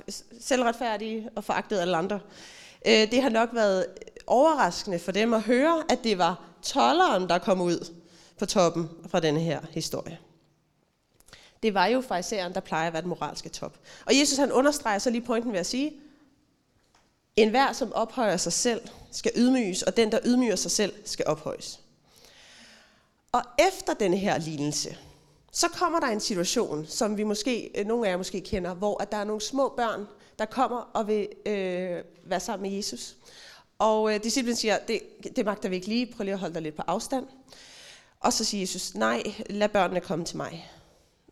selvretfærdige 0.40 1.28
og 1.36 1.44
foragtede 1.44 1.80
alle 1.80 1.96
andre. 1.96 2.20
Øh, 2.86 3.10
det 3.10 3.22
har 3.22 3.28
nok 3.28 3.48
været 3.52 3.86
overraskende 4.26 4.98
for 4.98 5.12
dem 5.12 5.34
at 5.34 5.42
høre, 5.42 5.84
at 5.88 6.04
det 6.04 6.18
var 6.18 6.44
tolleren, 6.62 7.28
der 7.28 7.38
kom 7.38 7.60
ud 7.60 7.92
på 8.38 8.46
toppen 8.46 8.88
fra 9.08 9.20
denne 9.20 9.40
her 9.40 9.60
historie. 9.70 10.18
Det 11.62 11.74
var 11.74 11.86
jo 11.86 12.00
farisæeren, 12.00 12.54
der 12.54 12.60
plejer 12.60 12.86
at 12.86 12.92
være 12.92 13.02
den 13.02 13.08
moralske 13.08 13.48
top. 13.48 13.78
Og 14.06 14.18
Jesus 14.18 14.38
han 14.38 14.52
understreger 14.52 14.98
så 14.98 15.10
lige 15.10 15.22
pointen 15.22 15.52
ved 15.52 15.60
at 15.60 15.66
sige, 15.66 15.92
en 17.36 17.50
hver, 17.50 17.72
som 17.72 17.92
ophøjer 17.92 18.36
sig 18.36 18.52
selv, 18.52 18.80
skal 19.12 19.32
ydmyges, 19.36 19.82
og 19.82 19.96
den, 19.96 20.12
der 20.12 20.18
ydmyger 20.24 20.56
sig 20.56 20.70
selv, 20.70 20.92
skal 21.04 21.26
ophøjes. 21.26 21.80
Og 23.32 23.42
efter 23.58 23.94
denne 23.94 24.16
her 24.16 24.38
lignelse, 24.38 24.96
så 25.52 25.68
kommer 25.68 26.00
der 26.00 26.06
en 26.06 26.20
situation, 26.20 26.86
som 26.86 27.16
vi 27.16 27.22
måske, 27.22 27.70
øh, 27.78 27.86
nogle 27.86 28.06
af 28.06 28.10
jer 28.10 28.16
måske 28.16 28.40
kender, 28.40 28.74
hvor 28.74 29.02
at 29.02 29.12
der 29.12 29.18
er 29.18 29.24
nogle 29.24 29.40
små 29.40 29.68
børn, 29.76 30.06
der 30.38 30.44
kommer 30.44 30.90
og 30.94 31.08
vil 31.08 31.28
øh, 31.46 32.04
være 32.24 32.40
sammen 32.40 32.70
med 32.70 32.76
Jesus. 32.76 33.16
Og 33.78 34.14
øh, 34.14 34.22
disciplen 34.22 34.56
siger, 34.56 34.78
det, 34.78 35.00
det 35.36 35.44
magter 35.44 35.68
vi 35.68 35.74
ikke 35.74 35.86
lige, 35.86 36.06
prøv 36.06 36.24
lige 36.24 36.34
at 36.34 36.40
holde 36.40 36.54
dig 36.54 36.62
lidt 36.62 36.76
på 36.76 36.82
afstand. 36.86 37.26
Og 38.20 38.32
så 38.32 38.44
siger 38.44 38.62
Jesus, 38.62 38.94
nej, 38.94 39.22
lad 39.50 39.68
børnene 39.68 40.00
komme 40.00 40.24
til 40.24 40.36
mig. 40.36 40.70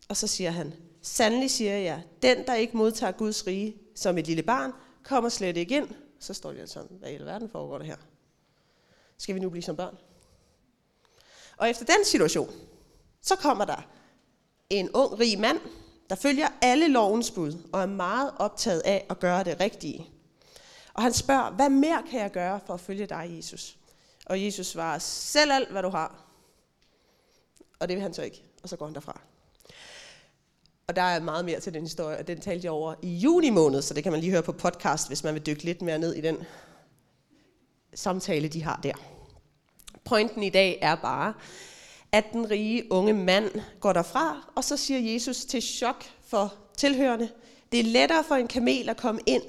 Og 0.09 0.17
så 0.17 0.27
siger 0.27 0.51
han, 0.51 0.73
sandelig 1.01 1.51
siger 1.51 1.77
jeg, 1.77 2.01
den 2.21 2.37
der 2.47 2.53
ikke 2.53 2.77
modtager 2.77 3.11
Guds 3.11 3.47
rige 3.47 3.75
som 3.95 4.17
et 4.17 4.27
lille 4.27 4.43
barn, 4.43 4.71
kommer 5.09 5.29
slet 5.29 5.57
ikke 5.57 5.75
ind. 5.75 5.89
Så 6.19 6.33
står 6.33 6.51
de 6.51 6.59
altså, 6.59 6.81
hvad 6.89 7.09
i 7.09 7.15
alverden 7.15 7.49
foregår 7.49 7.77
det 7.77 7.87
her? 7.87 7.97
Skal 9.17 9.35
vi 9.35 9.39
nu 9.39 9.49
blive 9.49 9.63
som 9.63 9.75
børn? 9.75 9.97
Og 11.57 11.69
efter 11.69 11.85
den 11.85 12.05
situation, 12.05 12.53
så 13.21 13.35
kommer 13.35 13.65
der 13.65 13.87
en 14.69 14.91
ung, 14.91 15.19
rig 15.19 15.39
mand, 15.39 15.59
der 16.09 16.15
følger 16.15 16.47
alle 16.61 16.87
lovens 16.87 17.31
bud 17.31 17.53
og 17.73 17.81
er 17.81 17.85
meget 17.85 18.33
optaget 18.37 18.81
af 18.85 19.05
at 19.09 19.19
gøre 19.19 19.43
det 19.43 19.59
rigtige. 19.59 20.09
Og 20.93 21.03
han 21.03 21.13
spørger, 21.13 21.51
hvad 21.51 21.69
mere 21.69 22.03
kan 22.09 22.19
jeg 22.19 22.31
gøre 22.31 22.59
for 22.65 22.73
at 22.73 22.79
følge 22.79 23.05
dig, 23.05 23.33
Jesus? 23.37 23.77
Og 24.25 24.43
Jesus 24.45 24.67
svarer, 24.67 24.99
selv 24.99 25.51
alt, 25.51 25.71
hvad 25.71 25.83
du 25.83 25.89
har. 25.89 26.25
Og 27.79 27.87
det 27.87 27.95
vil 27.95 28.01
han 28.01 28.13
så 28.13 28.21
ikke. 28.21 28.43
Og 28.63 28.69
så 28.69 28.77
går 28.77 28.85
han 28.85 28.95
derfra. 28.95 29.21
Og 30.89 30.95
der 30.95 31.01
er 31.01 31.19
meget 31.19 31.45
mere 31.45 31.59
til 31.59 31.73
den 31.73 31.81
historie, 31.81 32.17
og 32.17 32.27
den 32.27 32.41
talte 32.41 32.65
jeg 32.65 32.71
over 32.71 32.93
i 33.01 33.15
juni 33.15 33.49
måned, 33.49 33.81
så 33.81 33.93
det 33.93 34.03
kan 34.03 34.11
man 34.11 34.21
lige 34.21 34.31
høre 34.31 34.43
på 34.43 34.51
podcast, 34.51 35.07
hvis 35.07 35.23
man 35.23 35.33
vil 35.33 35.45
dykke 35.45 35.63
lidt 35.63 35.81
mere 35.81 35.99
ned 35.99 36.15
i 36.15 36.21
den 36.21 36.37
samtale, 37.93 38.47
de 38.47 38.63
har 38.63 38.79
der. 38.83 38.93
Pointen 40.03 40.43
i 40.43 40.49
dag 40.49 40.79
er 40.81 40.95
bare, 40.95 41.33
at 42.11 42.25
den 42.33 42.49
rige 42.49 42.91
unge 42.91 43.13
mand 43.13 43.51
går 43.79 43.93
derfra, 43.93 44.51
og 44.55 44.63
så 44.63 44.77
siger 44.77 45.13
Jesus 45.13 45.45
til 45.45 45.61
chok 45.61 46.03
for 46.21 46.53
tilhørende, 46.77 47.29
det 47.71 47.79
er 47.79 47.83
lettere 47.83 48.23
for 48.23 48.35
en 48.35 48.47
kamel 48.47 48.89
at 48.89 48.97
komme 48.97 49.21
ind, 49.25 49.43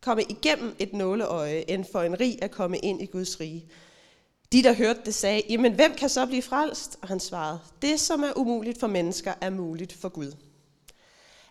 komme 0.00 0.22
igennem 0.22 0.76
et 0.78 0.92
nåleøje, 0.92 1.64
end 1.68 1.84
for 1.92 2.02
en 2.02 2.20
rig 2.20 2.42
at 2.42 2.50
komme 2.50 2.78
ind 2.78 3.02
i 3.02 3.06
Guds 3.06 3.40
rige. 3.40 3.66
De, 4.52 4.62
der 4.62 4.72
hørte 4.72 5.00
det, 5.04 5.14
sagde, 5.14 5.42
jamen 5.48 5.74
hvem 5.74 5.94
kan 5.94 6.08
så 6.08 6.26
blive 6.26 6.42
frelst? 6.42 6.98
Og 7.02 7.08
han 7.08 7.20
svarede, 7.20 7.60
det 7.82 8.00
som 8.00 8.22
er 8.22 8.32
umuligt 8.36 8.80
for 8.80 8.86
mennesker, 8.86 9.34
er 9.40 9.50
muligt 9.50 9.92
for 9.92 10.08
Gud. 10.08 10.36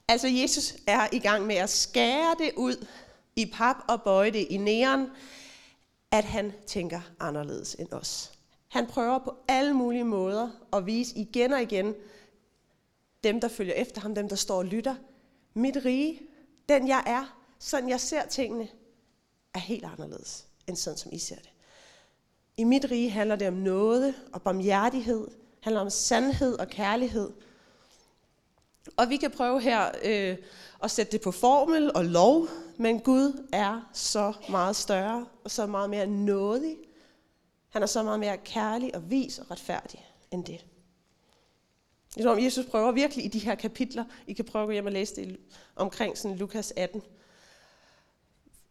Altså 0.07 0.27
Jesus 0.27 0.75
er 0.87 1.07
i 1.11 1.19
gang 1.19 1.45
med 1.45 1.55
at 1.55 1.69
skære 1.69 2.35
det 2.39 2.51
ud 2.57 2.87
i 3.35 3.45
pap 3.53 3.75
og 3.89 4.01
bøje 4.01 4.31
det 4.31 4.47
i 4.49 4.57
næren, 4.57 5.07
at 6.11 6.23
han 6.23 6.53
tænker 6.67 7.01
anderledes 7.19 7.75
end 7.79 7.93
os. 7.93 8.31
Han 8.67 8.87
prøver 8.87 9.19
på 9.19 9.35
alle 9.47 9.73
mulige 9.73 10.03
måder 10.03 10.49
at 10.73 10.85
vise 10.85 11.15
igen 11.15 11.53
og 11.53 11.61
igen 11.61 11.95
dem, 13.23 13.41
der 13.41 13.47
følger 13.47 13.73
efter 13.73 14.01
ham, 14.01 14.15
dem, 14.15 14.29
der 14.29 14.35
står 14.35 14.57
og 14.57 14.65
lytter. 14.65 14.95
Mit 15.53 15.77
rige, 15.85 16.19
den 16.69 16.87
jeg 16.87 17.03
er, 17.05 17.37
sådan 17.59 17.89
jeg 17.89 17.99
ser 17.99 18.27
tingene, 18.27 18.67
er 19.53 19.59
helt 19.59 19.85
anderledes 19.85 20.45
end 20.67 20.75
sådan, 20.75 20.97
som 20.97 21.13
I 21.13 21.19
ser 21.19 21.35
det. 21.35 21.50
I 22.57 22.63
mit 22.63 22.91
rige 22.91 23.09
handler 23.09 23.35
det 23.35 23.47
om 23.47 23.53
noget 23.53 24.15
og 24.33 24.41
barmhjertighed, 24.41 25.27
handler 25.61 25.81
om 25.81 25.89
sandhed 25.89 26.59
og 26.59 26.67
kærlighed. 26.67 27.31
Og 28.97 29.09
vi 29.09 29.17
kan 29.17 29.31
prøve 29.31 29.61
her 29.61 29.91
øh, 30.03 30.37
at 30.83 30.91
sætte 30.91 31.11
det 31.11 31.21
på 31.21 31.31
formel 31.31 31.91
og 31.95 32.05
lov, 32.05 32.47
men 32.77 32.99
Gud 32.99 33.47
er 33.53 33.89
så 33.93 34.33
meget 34.49 34.75
større 34.75 35.25
og 35.43 35.51
så 35.51 35.65
meget 35.65 35.89
mere 35.89 36.07
nådig. 36.07 36.77
Han 37.69 37.81
er 37.81 37.87
så 37.87 38.03
meget 38.03 38.19
mere 38.19 38.37
kærlig 38.37 38.95
og 38.95 39.09
vis 39.09 39.39
og 39.39 39.51
retfærdig 39.51 40.05
end 40.31 40.45
det. 40.45 40.65
Det 42.15 42.19
er 42.19 42.23
som 42.23 42.43
Jesus 42.43 42.65
prøver 42.65 42.91
virkelig 42.91 43.25
i 43.25 43.27
de 43.27 43.39
her 43.39 43.55
kapitler, 43.55 44.03
I 44.27 44.33
kan 44.33 44.45
prøve 44.45 44.63
at 44.63 44.67
gå 44.67 44.71
hjem 44.71 44.85
og 44.85 44.91
læse 44.91 45.15
det 45.15 45.37
omkring 45.75 46.17
sådan 46.17 46.37
Lukas 46.37 46.73
18, 46.75 47.01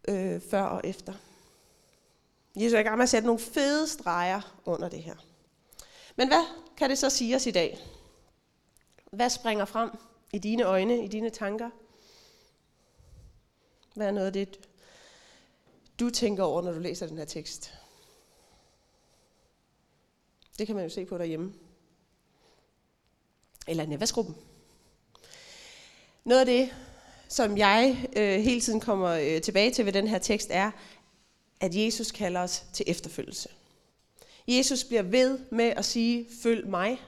øh, 0.08 0.40
før 0.50 0.62
og 0.62 0.80
efter. 0.84 1.12
Jesus 2.56 2.72
er 2.72 2.78
i 2.78 2.82
gang 2.82 2.96
med 2.96 3.02
at 3.02 3.08
sætte 3.08 3.26
nogle 3.26 3.40
fede 3.40 3.88
streger 3.88 4.60
under 4.64 4.88
det 4.88 5.02
her. 5.02 5.16
Men 6.16 6.28
hvad 6.28 6.44
kan 6.76 6.90
det 6.90 6.98
så 6.98 7.10
sige 7.10 7.36
os 7.36 7.46
i 7.46 7.50
dag? 7.50 7.78
Hvad 9.12 9.30
springer 9.30 9.64
frem 9.64 9.90
i 10.32 10.38
dine 10.38 10.62
øjne, 10.62 11.04
i 11.04 11.08
dine 11.08 11.30
tanker? 11.30 11.70
Hvad 13.94 14.06
er 14.06 14.10
noget 14.10 14.26
af 14.26 14.32
det, 14.32 14.60
du 16.00 16.10
tænker 16.10 16.42
over, 16.42 16.62
når 16.62 16.72
du 16.72 16.78
læser 16.78 17.06
den 17.06 17.18
her 17.18 17.24
tekst? 17.24 17.74
Det 20.58 20.66
kan 20.66 20.76
man 20.76 20.84
jo 20.84 20.90
se 20.90 21.04
på 21.04 21.18
derhjemme. 21.18 21.54
Eller 23.66 23.84
i 23.84 23.86
netværksgruppen. 23.86 24.36
Noget 26.24 26.40
af 26.40 26.46
det, 26.46 26.74
som 27.28 27.58
jeg 27.58 28.08
øh, 28.16 28.40
hele 28.40 28.60
tiden 28.60 28.80
kommer 28.80 29.08
øh, 29.08 29.42
tilbage 29.42 29.70
til 29.70 29.86
ved 29.86 29.92
den 29.92 30.08
her 30.08 30.18
tekst, 30.18 30.48
er, 30.50 30.70
at 31.60 31.74
Jesus 31.74 32.10
kalder 32.10 32.40
os 32.40 32.64
til 32.72 32.84
efterfølgelse. 32.88 33.48
Jesus 34.48 34.84
bliver 34.84 35.02
ved 35.02 35.38
med 35.50 35.64
at 35.76 35.84
sige, 35.84 36.28
følg 36.42 36.68
mig. 36.68 37.02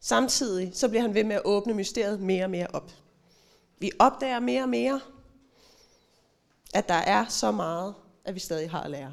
Samtidig 0.00 0.70
så 0.74 0.88
bliver 0.88 1.02
han 1.02 1.14
ved 1.14 1.24
med 1.24 1.36
at 1.36 1.42
åbne 1.44 1.74
mysteriet 1.74 2.20
mere 2.20 2.44
og 2.44 2.50
mere 2.50 2.66
op. 2.72 2.92
Vi 3.78 3.90
opdager 3.98 4.40
mere 4.40 4.62
og 4.62 4.68
mere, 4.68 5.00
at 6.74 6.88
der 6.88 6.94
er 6.94 7.26
så 7.28 7.50
meget, 7.50 7.94
at 8.24 8.34
vi 8.34 8.40
stadig 8.40 8.70
har 8.70 8.82
at 8.82 8.90
lære. 8.90 9.12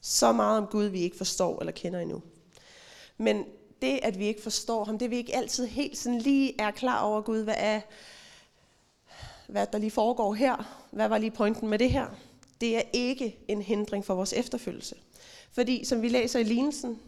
Så 0.00 0.32
meget 0.32 0.58
om 0.58 0.66
Gud, 0.66 0.84
vi 0.84 1.00
ikke 1.00 1.16
forstår 1.16 1.60
eller 1.60 1.72
kender 1.72 2.00
endnu. 2.00 2.22
Men 3.16 3.44
det, 3.82 4.00
at 4.02 4.18
vi 4.18 4.26
ikke 4.26 4.42
forstår 4.42 4.84
ham, 4.84 4.98
det 4.98 5.10
vi 5.10 5.16
ikke 5.16 5.36
altid 5.36 5.66
helt 5.66 5.98
sådan 5.98 6.18
lige 6.18 6.60
er 6.60 6.70
klar 6.70 7.00
over 7.00 7.20
Gud, 7.20 7.42
hvad 7.42 7.54
er, 7.56 7.80
hvad 9.48 9.66
der 9.72 9.78
lige 9.78 9.90
foregår 9.90 10.34
her, 10.34 10.86
hvad 10.90 11.08
var 11.08 11.18
lige 11.18 11.30
pointen 11.30 11.68
med 11.68 11.78
det 11.78 11.90
her, 11.90 12.06
det 12.60 12.76
er 12.76 12.82
ikke 12.92 13.38
en 13.48 13.62
hindring 13.62 14.04
for 14.04 14.14
vores 14.14 14.32
efterfølgelse. 14.32 14.96
Fordi, 15.52 15.84
som 15.84 16.02
vi 16.02 16.08
læser 16.08 16.38
i 16.38 16.42
lignelsen, 16.42 17.00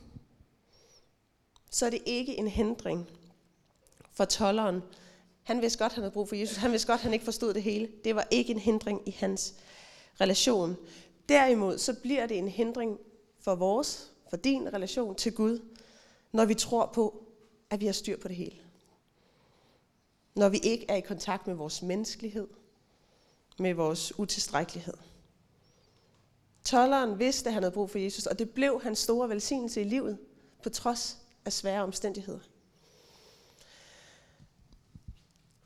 så 1.71 1.87
er 1.87 1.91
det 1.91 2.03
ikke 2.07 2.39
en 2.39 2.49
hindring 2.49 3.09
for 4.13 4.25
tolleren. 4.25 4.83
Han 5.43 5.63
vidste 5.63 5.79
godt, 5.79 5.93
han 5.93 6.03
havde 6.03 6.13
brug 6.13 6.29
for 6.29 6.37
Jesus. 6.37 6.57
Han 6.57 6.73
vidste 6.73 6.87
godt, 6.87 7.01
han 7.01 7.13
ikke 7.13 7.25
forstod 7.25 7.55
det 7.55 7.63
hele. 7.63 7.89
Det 8.05 8.17
var 8.17 8.27
ikke 8.31 8.53
en 8.53 8.59
hindring 8.59 9.09
i 9.09 9.11
hans 9.11 9.55
relation. 10.21 10.77
Derimod, 11.29 11.79
så 11.79 11.95
bliver 11.95 12.27
det 12.27 12.39
en 12.39 12.49
hindring 12.49 12.99
for 13.41 13.55
vores, 13.55 14.13
for 14.31 14.37
din 14.37 14.73
relation 14.73 15.15
til 15.15 15.33
Gud, 15.33 15.63
når 16.33 16.45
vi 16.45 16.55
tror 16.55 16.91
på, 16.95 17.25
at 17.71 17.81
vi 17.81 17.87
har 17.87 17.93
styr 17.93 18.17
på 18.17 18.29
det 18.29 18.37
hele. 18.37 18.57
Når 20.35 20.49
vi 20.49 20.59
ikke 20.63 20.87
er 20.89 20.97
i 20.97 21.01
kontakt 21.01 21.47
med 21.47 21.55
vores 21.55 21.83
menneskelighed, 21.83 22.49
med 23.59 23.75
vores 23.75 24.19
utilstrækkelighed. 24.19 24.95
Tolleren 26.65 27.19
vidste, 27.19 27.49
at 27.49 27.55
han 27.55 27.63
havde 27.63 27.75
brug 27.75 27.91
for 27.91 27.99
Jesus, 27.99 28.27
og 28.27 28.39
det 28.39 28.51
blev 28.51 28.81
hans 28.83 28.99
store 28.99 29.29
velsignelse 29.29 29.81
i 29.81 29.85
livet, 29.85 30.19
på 30.63 30.69
trods 30.69 31.17
af 31.45 31.53
svære 31.53 31.83
omstændigheder. 31.83 32.39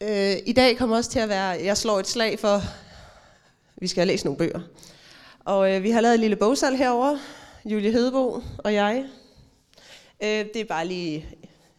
Øh, 0.01 0.37
I 0.47 0.53
dag 0.53 0.79
kommer 0.79 0.97
også 0.97 1.11
til 1.11 1.19
at 1.19 1.29
være, 1.29 1.47
jeg 1.47 1.77
slår 1.77 2.01
et 2.01 2.07
slag 2.07 2.39
for, 2.39 2.61
vi 3.77 3.87
skal 3.87 4.01
have 4.01 4.13
læst 4.13 4.25
nogle 4.25 4.39
bøger. 4.39 4.61
Og 5.45 5.75
øh, 5.75 5.83
vi 5.83 5.91
har 5.91 6.01
lavet 6.01 6.15
en 6.15 6.21
lille 6.21 6.37
bogsal 6.37 6.77
herover, 6.77 7.19
Julie 7.65 7.93
Hedebo 7.93 8.43
og 8.59 8.75
jeg. 8.75 9.07
Øh, 10.23 10.29
det 10.29 10.57
er 10.57 10.65
bare 10.65 10.87
lige 10.87 11.27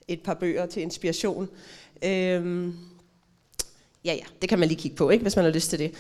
et 0.08 0.22
par 0.24 0.34
bøger 0.34 0.66
til 0.66 0.82
inspiration. 0.82 1.50
Øh, 2.04 2.74
ja, 4.06 4.14
ja, 4.14 4.24
det 4.42 4.50
kan 4.50 4.60
man 4.60 4.68
lige 4.68 4.80
kigge 4.80 4.98
på, 4.98 5.10
ikke, 5.10 5.22
hvis 5.22 5.36
man 5.36 5.46
har 5.46 5.52
lyst 5.52 5.70
til 5.70 5.80
det. 5.80 5.94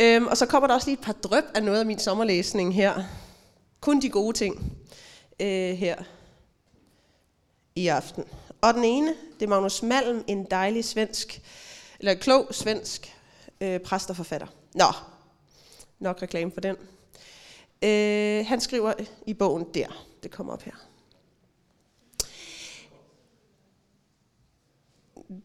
Øhm, 0.00 0.26
og 0.26 0.36
så 0.36 0.46
kommer 0.46 0.66
der 0.66 0.74
også 0.74 0.86
lige 0.86 0.98
et 0.98 1.04
par 1.04 1.12
drøb 1.12 1.44
af 1.54 1.62
noget 1.62 1.80
af 1.80 1.86
min 1.86 1.98
sommerlæsning 1.98 2.74
her. 2.74 3.02
Kun 3.80 4.00
de 4.00 4.10
gode 4.10 4.36
ting 4.36 4.72
øh, 5.40 5.74
her 5.74 5.96
i 7.74 7.88
aften. 7.88 8.24
Og 8.60 8.74
den 8.74 8.84
ene, 8.84 9.14
det 9.40 9.42
er 9.46 9.48
Magnus 9.48 9.82
Malm, 9.82 10.24
en 10.26 10.44
dejlig 10.44 10.84
svensk, 10.84 11.42
eller 12.00 12.14
klog 12.14 12.46
svensk 12.50 13.14
øh, 13.60 13.80
præst 13.80 14.10
og 14.10 14.16
forfatter. 14.16 14.46
Nå, 14.74 14.92
nok 15.98 16.22
reklame 16.22 16.52
for 16.52 16.60
den. 16.60 16.76
Øh, 17.82 18.46
han 18.46 18.60
skriver 18.60 18.92
i 19.26 19.34
bogen 19.34 19.66
der, 19.74 20.06
det 20.22 20.30
kommer 20.30 20.52
op 20.52 20.62
her. 20.62 20.72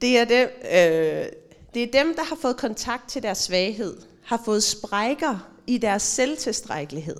Det 0.01 0.17
er, 0.17 0.25
dem, 0.25 0.49
øh, 0.63 1.25
det 1.73 1.83
er 1.83 2.03
dem, 2.03 2.15
der 2.15 2.23
har 2.23 2.35
fået 2.35 2.57
kontakt 2.57 3.09
til 3.09 3.23
deres 3.23 3.37
svaghed, 3.37 4.10
har 4.31 4.41
fået 4.45 4.63
sprækker 4.63 5.51
i 5.67 5.77
deres 5.77 6.03
selvtilstrækkelighed. 6.03 7.17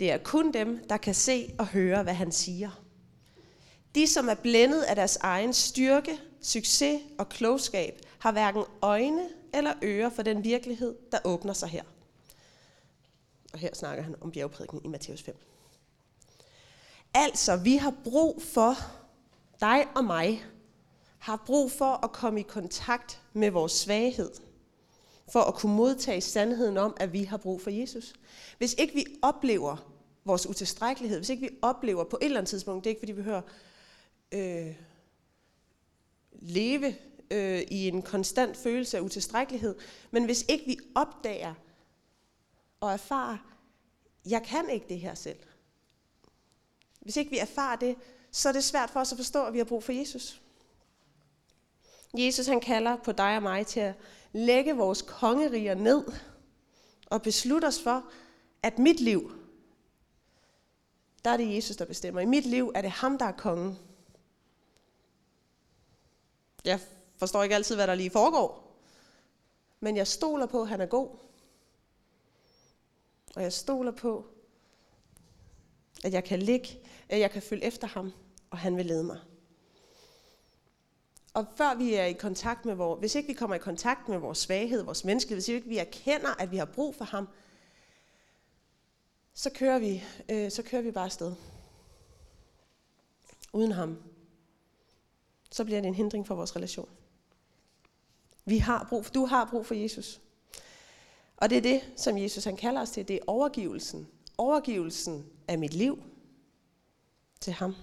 Det 0.00 0.12
er 0.12 0.18
kun 0.18 0.52
dem, 0.52 0.86
der 0.88 0.96
kan 0.96 1.14
se 1.14 1.54
og 1.58 1.66
høre, 1.66 2.02
hvad 2.02 2.14
han 2.14 2.32
siger. 2.32 2.70
De, 3.94 4.06
som 4.06 4.28
er 4.28 4.34
blændet 4.34 4.82
af 4.82 4.96
deres 4.96 5.16
egen 5.16 5.52
styrke, 5.52 6.18
succes 6.42 7.00
og 7.18 7.28
klogskab, 7.28 8.00
har 8.18 8.32
hverken 8.32 8.64
øjne 8.82 9.28
eller 9.54 9.74
ører 9.82 10.10
for 10.10 10.22
den 10.22 10.44
virkelighed, 10.44 10.94
der 11.12 11.18
åbner 11.24 11.52
sig 11.52 11.68
her. 11.68 11.82
Og 13.52 13.58
her 13.58 13.74
snakker 13.74 14.02
han 14.02 14.14
om 14.20 14.32
bjergprædiken 14.32 14.80
i 14.84 14.88
Matthæus 14.88 15.22
5. 15.22 15.36
Altså, 17.14 17.56
vi 17.56 17.76
har 17.76 17.94
brug 18.04 18.42
for, 18.42 18.74
dig 19.60 19.86
og 19.96 20.04
mig, 20.04 20.44
har 21.18 21.42
brug 21.46 21.72
for 21.72 22.04
at 22.04 22.12
komme 22.12 22.40
i 22.40 22.42
kontakt 22.42 23.20
med 23.32 23.50
vores 23.50 23.72
svaghed– 23.72 24.30
for 25.32 25.40
at 25.40 25.54
kunne 25.54 25.76
modtage 25.76 26.20
sandheden 26.20 26.76
om, 26.76 26.96
at 27.00 27.12
vi 27.12 27.24
har 27.24 27.36
brug 27.36 27.60
for 27.60 27.70
Jesus. 27.70 28.14
Hvis 28.58 28.74
ikke 28.78 28.94
vi 28.94 29.06
oplever 29.22 29.92
vores 30.24 30.46
utilstrækkelighed, 30.46 31.18
hvis 31.18 31.28
ikke 31.28 31.42
vi 31.42 31.58
oplever 31.62 32.04
på 32.04 32.18
et 32.20 32.24
eller 32.24 32.38
andet 32.38 32.50
tidspunkt, 32.50 32.84
det 32.84 32.90
er 32.90 32.92
ikke 32.92 33.00
fordi 33.00 33.12
vi 33.12 33.22
hører, 33.22 33.42
øh, 34.32 34.74
leve 36.32 36.94
øh, 37.30 37.62
i 37.70 37.88
en 37.88 38.02
konstant 38.02 38.56
følelse 38.56 38.96
af 38.96 39.00
utilstrækkelighed. 39.00 39.74
Men 40.10 40.24
hvis 40.24 40.44
ikke 40.48 40.66
vi 40.66 40.78
opdager 40.94 41.54
og 42.80 42.92
erfarer, 42.92 43.36
jeg 44.26 44.42
kan 44.42 44.70
ikke 44.70 44.86
det 44.88 45.00
her 45.00 45.14
selv. 45.14 45.38
Hvis 47.00 47.16
ikke 47.16 47.30
vi 47.30 47.38
erfarer 47.38 47.76
det, 47.76 47.96
så 48.30 48.48
er 48.48 48.52
det 48.52 48.64
svært 48.64 48.90
for 48.90 49.00
os 49.00 49.12
at 49.12 49.18
forstå, 49.18 49.44
at 49.44 49.52
vi 49.52 49.58
har 49.58 49.64
brug 49.64 49.84
for 49.84 49.92
Jesus. 49.92 50.42
Jesus 52.18 52.46
han 52.46 52.60
kalder 52.60 52.96
på 52.96 53.12
dig 53.12 53.36
og 53.36 53.42
mig 53.42 53.66
til 53.66 53.80
at 53.80 53.94
lægge 54.32 54.76
vores 54.76 55.02
kongeriger 55.02 55.74
ned 55.74 56.04
og 57.06 57.22
beslutte 57.22 57.66
os 57.66 57.82
for, 57.82 58.04
at 58.62 58.78
mit 58.78 59.00
liv, 59.00 59.32
der 61.24 61.30
er 61.30 61.36
det 61.36 61.54
Jesus, 61.54 61.76
der 61.76 61.84
bestemmer. 61.84 62.20
I 62.20 62.26
mit 62.26 62.46
liv 62.46 62.72
er 62.74 62.82
det 62.82 62.90
ham, 62.90 63.18
der 63.18 63.24
er 63.24 63.32
kongen. 63.32 63.78
Jeg 66.64 66.80
forstår 67.16 67.42
ikke 67.42 67.54
altid, 67.54 67.74
hvad 67.74 67.86
der 67.86 67.94
lige 67.94 68.10
foregår, 68.10 68.78
men 69.80 69.96
jeg 69.96 70.06
stoler 70.06 70.46
på, 70.46 70.62
at 70.62 70.68
han 70.68 70.80
er 70.80 70.86
god. 70.86 71.08
Og 73.36 73.42
jeg 73.42 73.52
stoler 73.52 73.92
på, 73.92 74.26
at 76.04 76.12
jeg 76.12 76.24
kan 76.24 76.42
ligge, 76.42 76.68
at 77.08 77.20
jeg 77.20 77.30
kan 77.30 77.42
følge 77.42 77.64
efter 77.64 77.86
ham, 77.86 78.12
og 78.50 78.58
han 78.58 78.76
vil 78.76 78.86
lede 78.86 79.04
mig. 79.04 79.20
Og 81.38 81.46
før 81.56 81.74
vi 81.74 81.94
er 81.94 82.04
i 82.04 82.12
kontakt 82.12 82.64
med 82.64 82.74
vores, 82.74 83.00
hvis 83.00 83.14
ikke 83.14 83.26
vi 83.26 83.34
kommer 83.34 83.56
i 83.56 83.58
kontakt 83.58 84.08
med 84.08 84.18
vores 84.18 84.38
svaghed, 84.38 84.82
vores 84.82 85.04
menneskelighed, 85.04 85.36
hvis 85.36 85.48
ikke 85.48 85.68
vi 85.68 85.78
erkender, 85.78 86.40
at 86.40 86.50
vi 86.50 86.56
har 86.56 86.64
brug 86.64 86.94
for 86.94 87.04
ham, 87.04 87.28
så 89.34 89.50
kører 89.50 89.78
vi, 89.78 90.04
øh, 90.28 90.50
så 90.50 90.62
kører 90.62 90.82
vi 90.82 90.90
bare 90.90 91.04
afsted. 91.04 91.34
Uden 93.52 93.72
ham. 93.72 94.02
Så 95.50 95.64
bliver 95.64 95.80
det 95.80 95.88
en 95.88 95.94
hindring 95.94 96.26
for 96.26 96.34
vores 96.34 96.56
relation. 96.56 96.88
Vi 98.44 98.58
har 98.58 98.86
brug 98.88 99.04
for, 99.04 99.12
du 99.12 99.26
har 99.26 99.48
brug 99.50 99.66
for 99.66 99.74
Jesus. 99.74 100.20
Og 101.36 101.50
det 101.50 101.58
er 101.58 101.62
det, 101.62 101.92
som 101.96 102.18
Jesus 102.18 102.44
han 102.44 102.56
kalder 102.56 102.80
os 102.80 102.90
til. 102.90 103.08
Det 103.08 103.16
er 103.16 103.24
overgivelsen. 103.26 104.08
Overgivelsen 104.38 105.26
af 105.48 105.58
mit 105.58 105.74
liv 105.74 106.02
til 107.40 107.52
ham. 107.52 107.74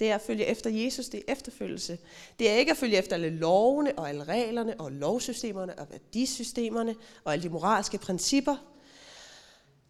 Det 0.00 0.10
er 0.10 0.14
at 0.14 0.20
følge 0.20 0.46
efter 0.46 0.70
Jesus, 0.70 1.08
det 1.08 1.22
er 1.28 1.32
efterfølgelse. 1.32 1.98
Det 2.38 2.50
er 2.50 2.54
ikke 2.54 2.70
at 2.70 2.76
følge 2.76 2.96
efter 2.96 3.14
alle 3.14 3.30
lovene 3.30 3.98
og 3.98 4.08
alle 4.08 4.24
reglerne 4.24 4.80
og 4.80 4.92
lovsystemerne 4.92 5.78
og 5.78 5.86
værdisystemerne 5.90 6.94
og 7.24 7.32
alle 7.32 7.42
de 7.42 7.48
moralske 7.48 7.98
principper. 7.98 8.56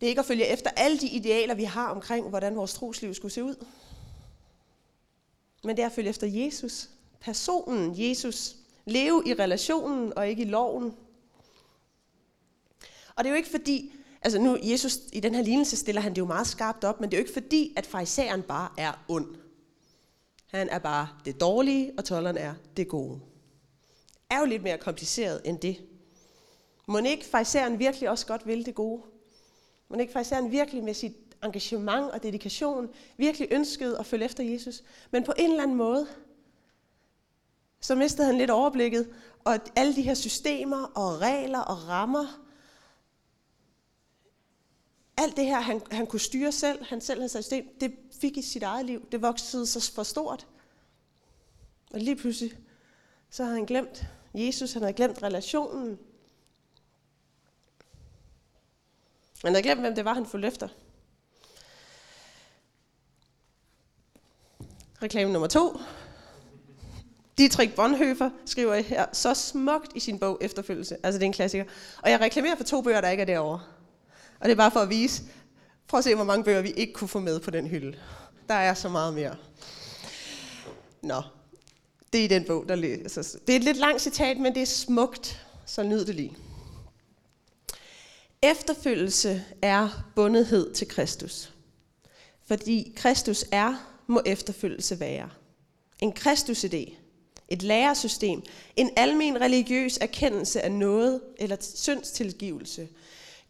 Det 0.01 0.07
er 0.07 0.09
ikke 0.09 0.21
at 0.21 0.27
følge 0.27 0.47
efter 0.47 0.71
alle 0.77 0.99
de 0.99 1.09
idealer, 1.09 1.55
vi 1.55 1.65
har 1.65 1.89
omkring, 1.89 2.29
hvordan 2.29 2.57
vores 2.57 2.75
trosliv 2.75 3.15
skulle 3.15 3.33
se 3.33 3.45
ud. 3.45 3.65
Men 5.65 5.77
det 5.77 5.83
er 5.83 5.87
at 5.87 5.93
følge 5.93 6.11
efter 6.11 6.27
Jesus. 6.27 6.89
Personen 7.21 7.95
Jesus. 7.97 8.57
Leve 8.85 9.23
i 9.27 9.35
relationen 9.35 10.19
og 10.19 10.29
ikke 10.29 10.43
i 10.43 10.47
loven. 10.47 10.95
Og 13.17 13.25
det 13.25 13.27
er 13.27 13.31
jo 13.31 13.37
ikke 13.37 13.51
fordi, 13.51 13.93
altså 14.23 14.39
nu 14.39 14.59
Jesus 14.63 14.99
i 15.13 15.21
den 15.21 15.35
her 15.35 15.43
lignelse 15.43 15.77
stiller 15.77 16.01
han 16.01 16.13
det 16.13 16.19
jo 16.19 16.27
meget 16.27 16.47
skarpt 16.47 16.85
op, 16.85 17.01
men 17.01 17.11
det 17.11 17.17
er 17.17 17.21
jo 17.21 17.25
ikke 17.25 17.33
fordi, 17.33 17.73
at 17.77 17.87
farisæeren 17.87 18.43
bare 18.43 18.69
er 18.79 19.05
ond. 19.09 19.44
Han 20.55 20.69
er 20.69 20.79
bare 20.79 21.09
det 21.25 21.41
dårlige, 21.41 21.93
og 21.99 22.05
tolleren 22.05 22.37
er 22.37 22.55
det 22.77 22.89
gode. 22.89 23.21
Er 24.31 24.39
jo 24.39 24.45
lidt 24.45 24.63
mere 24.63 24.79
kompliceret 24.79 25.41
end 25.45 25.59
det. 25.59 25.85
Må 26.89 26.99
ikke 26.99 27.25
fejseren 27.25 27.79
virkelig 27.79 28.11
også 28.11 28.27
godt 28.27 28.47
vil 28.47 28.67
det 28.67 28.75
gode? 28.75 29.03
Må 29.89 29.97
ikke 29.97 30.13
fejseren 30.13 30.51
virkelig 30.51 30.85
med 30.85 30.95
sit 30.95 31.17
engagement 31.45 32.11
og 32.11 32.23
dedikation 32.23 32.89
virkelig 33.17 33.49
ønskede 33.51 33.99
at 33.99 34.07
følge 34.07 34.25
efter 34.25 34.45
Jesus? 34.45 34.83
Men 35.11 35.25
på 35.25 35.33
en 35.39 35.51
eller 35.51 35.63
anden 35.63 35.77
måde, 35.77 36.07
så 37.81 37.95
mistede 37.95 38.27
han 38.27 38.39
lidt 38.39 38.51
overblikket, 38.51 39.09
og 39.45 39.59
alle 39.77 39.97
de 39.97 40.03
her 40.03 40.15
systemer 40.15 40.85
og 40.85 41.21
regler 41.21 41.61
og 41.61 41.89
rammer, 41.89 42.44
alt 45.17 45.37
det 45.37 45.47
her, 45.47 45.61
han, 45.61 45.83
han 45.91 46.07
kunne 46.07 46.21
styre 46.21 46.53
selv, 46.53 46.85
han 46.85 47.01
selv 47.01 47.21
havde 47.21 47.29
sat 47.29 47.45
system, 47.45 47.69
det 47.81 47.95
fik 48.21 48.37
i 48.37 48.43
sit 48.43 48.63
eget 48.63 48.87
liv. 48.87 49.09
Det 49.13 49.23
voksede 49.23 49.67
så 49.67 49.93
for 49.95 50.03
stort. 50.03 50.47
Og 51.91 52.01
lige 52.01 52.17
pludselig, 52.17 52.59
så 53.31 53.45
havde 53.45 53.57
han 53.57 53.67
glemt 53.67 54.05
Jesus, 54.35 54.73
han 54.73 54.83
havde 54.83 54.95
glemt 54.95 55.23
relationen. 55.23 55.99
Han 59.45 59.53
havde 59.53 59.63
glemt, 59.63 59.81
hvem 59.81 59.95
det 59.95 60.05
var, 60.05 60.15
han 60.15 60.27
fulgte 60.27 60.49
efter. 60.49 60.69
Reklame 65.03 65.33
nummer 65.33 65.49
to. 65.49 65.81
Dietrich 67.39 67.75
Bonhoeffer 67.75 68.31
skriver 68.47 68.75
her 68.75 69.07
så 69.13 69.35
smukt 69.35 69.93
i 69.95 70.01
sin 70.01 70.19
bog 70.19 70.39
Efterfølgelse. 70.41 70.97
Altså 71.03 71.19
det 71.19 71.25
er 71.25 71.27
en 71.27 71.33
klassiker. 71.33 71.65
Og 72.03 72.11
jeg 72.11 72.21
reklamerer 72.21 72.57
for 72.57 72.65
to 72.65 72.83
bøger, 72.83 73.01
der 73.01 73.11
ikke 73.11 73.21
er 73.21 73.27
derovre. 73.27 73.61
Og 74.41 74.45
det 74.45 74.51
er 74.51 74.57
bare 74.57 74.71
for 74.71 74.81
at 74.81 74.91
vise, 74.91 75.23
prøv 75.89 75.99
at 75.99 76.05
se, 76.05 76.15
hvor 76.15 76.25
mange 76.25 76.45
bøger 76.45 76.63
vi 76.63 76.71
ikke 76.71 76.93
kunne 76.93 77.09
få 77.09 77.19
med 77.19 77.41
på 77.41 77.51
den 77.51 77.67
hylde. 77.67 77.99
Der 78.49 78.55
er 78.55 78.75
så 78.75 78.89
meget 78.89 79.15
mere. 79.15 79.37
Nå, 81.03 81.23
det 82.13 82.21
er 82.21 82.25
i 82.25 82.29
den 82.29 82.45
bog, 82.45 82.69
der 82.69 82.75
læses. 82.75 83.17
Altså, 83.17 83.39
det 83.47 83.53
er 83.53 83.57
et 83.57 83.65
lidt 83.65 83.77
langt 83.77 84.03
citat, 84.03 84.39
men 84.39 84.55
det 84.55 84.63
er 84.63 84.67
smukt, 84.67 85.47
så 85.67 85.83
nyd 85.83 86.05
det 86.05 86.15
lige. 86.15 86.37
Efterfølgelse 88.43 89.45
er 89.63 90.05
bundethed 90.15 90.75
til 90.75 90.89
Kristus. 90.89 91.53
Fordi 92.47 92.93
Kristus 92.97 93.45
er, 93.53 93.99
må 94.07 94.23
efterfølgelse 94.27 95.01
være. 95.01 95.31
En 96.01 96.13
Kristus-idé, 96.13 96.95
et 97.49 97.63
læresystem, 97.63 98.43
en 98.77 98.91
almen 98.97 99.41
religiøs 99.41 99.99
erkendelse 100.01 100.63
af 100.63 100.73
noget 100.73 101.21
eller 101.39 101.57
syndstilgivelse, 101.61 102.89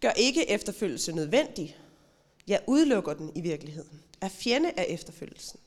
gør 0.04 0.10
ikke 0.10 0.50
efterfølgelse 0.50 1.12
nødvendig. 1.12 1.76
Jeg 2.46 2.60
udelukker 2.66 3.14
den 3.14 3.32
i 3.34 3.40
virkeligheden. 3.40 4.02
Er 4.20 4.28
fjende 4.28 4.72
af 4.76 4.86
efterfølgelsen. 4.88 5.60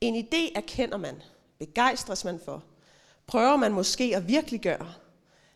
En 0.00 0.24
idé 0.24 0.52
erkender 0.54 0.96
man, 0.96 1.22
begejstres 1.58 2.24
man 2.24 2.40
for, 2.44 2.64
prøver 3.26 3.56
man 3.56 3.72
måske 3.72 4.16
at 4.16 4.28
virkeliggøre, 4.28 4.94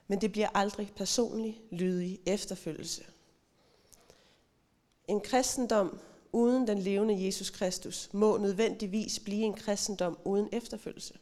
men 0.09 0.21
det 0.21 0.33
bliver 0.33 0.49
aldrig 0.55 0.93
personlig, 0.97 1.61
lydig 1.71 2.19
efterfølgelse. 2.27 3.05
En 5.09 5.21
kristendom 5.21 6.01
uden 6.33 6.67
den 6.67 6.79
levende 6.79 7.27
Jesus 7.27 7.51
Kristus 7.51 8.09
må 8.13 8.39
nødvendigvis 8.39 9.19
blive 9.19 9.43
en 9.43 9.55
kristendom 9.55 10.19
uden 10.25 10.49
efterfølgelse. 10.53 11.15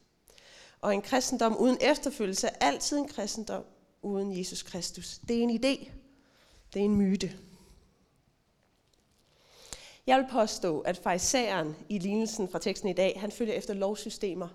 Og 0.81 0.95
en 0.95 1.03
kristendom 1.03 1.57
uden 1.57 1.79
efterfølgelse 1.81 2.47
er 2.47 2.55
altid 2.61 2.99
en 2.99 3.09
kristendom 3.09 3.64
uden 4.03 4.38
Jesus 4.38 4.62
Kristus. 4.62 5.21
Det 5.29 5.38
er 5.38 5.42
en 5.42 5.61
idé. 5.64 5.90
Det 6.72 6.81
er 6.81 6.85
en 6.85 6.96
myte. 6.96 7.38
Jeg 10.07 10.18
vil 10.18 10.26
påstå, 10.31 10.81
at 10.81 10.96
fejseren 10.96 11.76
i 11.88 11.98
lignelsen 11.98 12.48
fra 12.48 12.59
teksten 12.59 12.88
i 12.88 12.92
dag, 12.92 13.20
han 13.20 13.33
følger 13.33 13.55
efter 13.55 13.74
lovsystemer 13.74 14.48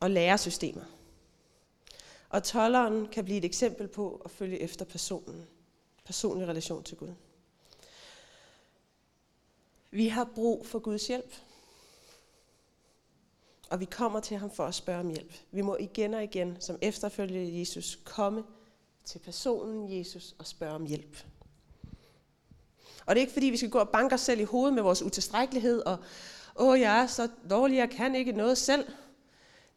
og 0.00 0.10
lærersystemer. 0.10 0.84
Og 2.28 2.42
tolleren 2.42 3.08
kan 3.08 3.24
blive 3.24 3.38
et 3.38 3.44
eksempel 3.44 3.88
på 3.88 4.22
at 4.24 4.30
følge 4.30 4.60
efter 4.60 4.84
personen. 4.84 5.46
Personlig 6.04 6.48
relation 6.48 6.82
til 6.82 6.96
Gud. 6.96 7.14
Vi 9.90 10.08
har 10.08 10.24
brug 10.34 10.66
for 10.66 10.78
Guds 10.78 11.06
hjælp. 11.06 11.34
Og 13.70 13.80
vi 13.80 13.84
kommer 13.84 14.20
til 14.20 14.36
ham 14.36 14.50
for 14.50 14.64
at 14.64 14.74
spørge 14.74 15.00
om 15.00 15.08
hjælp. 15.08 15.32
Vi 15.50 15.60
må 15.60 15.76
igen 15.76 16.14
og 16.14 16.24
igen, 16.24 16.60
som 16.60 16.78
efterfølger 16.82 17.58
Jesus, 17.58 17.98
komme 18.04 18.44
til 19.06 19.18
personen 19.18 19.98
Jesus 19.98 20.34
og 20.38 20.46
spørge 20.46 20.74
om 20.74 20.86
hjælp. 20.86 21.16
Og 23.06 23.14
det 23.14 23.16
er 23.16 23.20
ikke 23.20 23.32
fordi, 23.32 23.46
vi 23.46 23.56
skal 23.56 23.70
gå 23.70 23.78
og 23.78 23.88
banke 23.88 24.14
os 24.14 24.20
selv 24.20 24.40
i 24.40 24.44
hovedet 24.44 24.74
med 24.74 24.82
vores 24.82 25.02
utilstrækkelighed, 25.02 25.80
og 25.80 25.98
åh, 26.56 26.80
jeg 26.80 27.02
er 27.02 27.06
så 27.06 27.28
dårlig, 27.50 27.76
jeg 27.76 27.90
kan 27.90 28.14
ikke 28.14 28.32
noget 28.32 28.58
selv. 28.58 28.88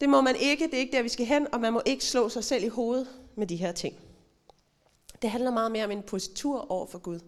Det 0.01 0.09
må 0.09 0.21
man 0.21 0.35
ikke, 0.35 0.65
det 0.65 0.73
er 0.73 0.77
ikke 0.77 0.97
der, 0.97 1.03
vi 1.03 1.09
skal 1.09 1.25
hen, 1.25 1.53
og 1.53 1.59
man 1.59 1.73
må 1.73 1.81
ikke 1.85 2.05
slå 2.05 2.29
sig 2.29 2.43
selv 2.43 2.63
i 2.63 2.67
hovedet 2.67 3.07
med 3.35 3.47
de 3.47 3.55
her 3.55 3.71
ting. 3.71 3.99
Det 5.21 5.29
handler 5.29 5.51
meget 5.51 5.71
mere 5.71 5.85
om 5.85 5.91
en 5.91 6.03
positur 6.03 6.71
over 6.71 6.87
for 6.87 6.99
Gud. 6.99 7.19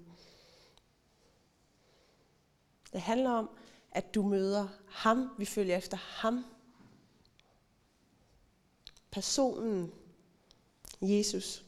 Det 2.94 3.02
handler 3.02 3.30
om, 3.30 3.50
at 3.92 4.16
du 4.16 4.24
møder 4.24 4.68
ham, 4.88 5.30
vi 5.38 5.46
følger 5.46 5.78
efter 5.78 5.98
ham. 5.98 6.46
Personen, 9.12 9.92
Jesus. 11.02 11.66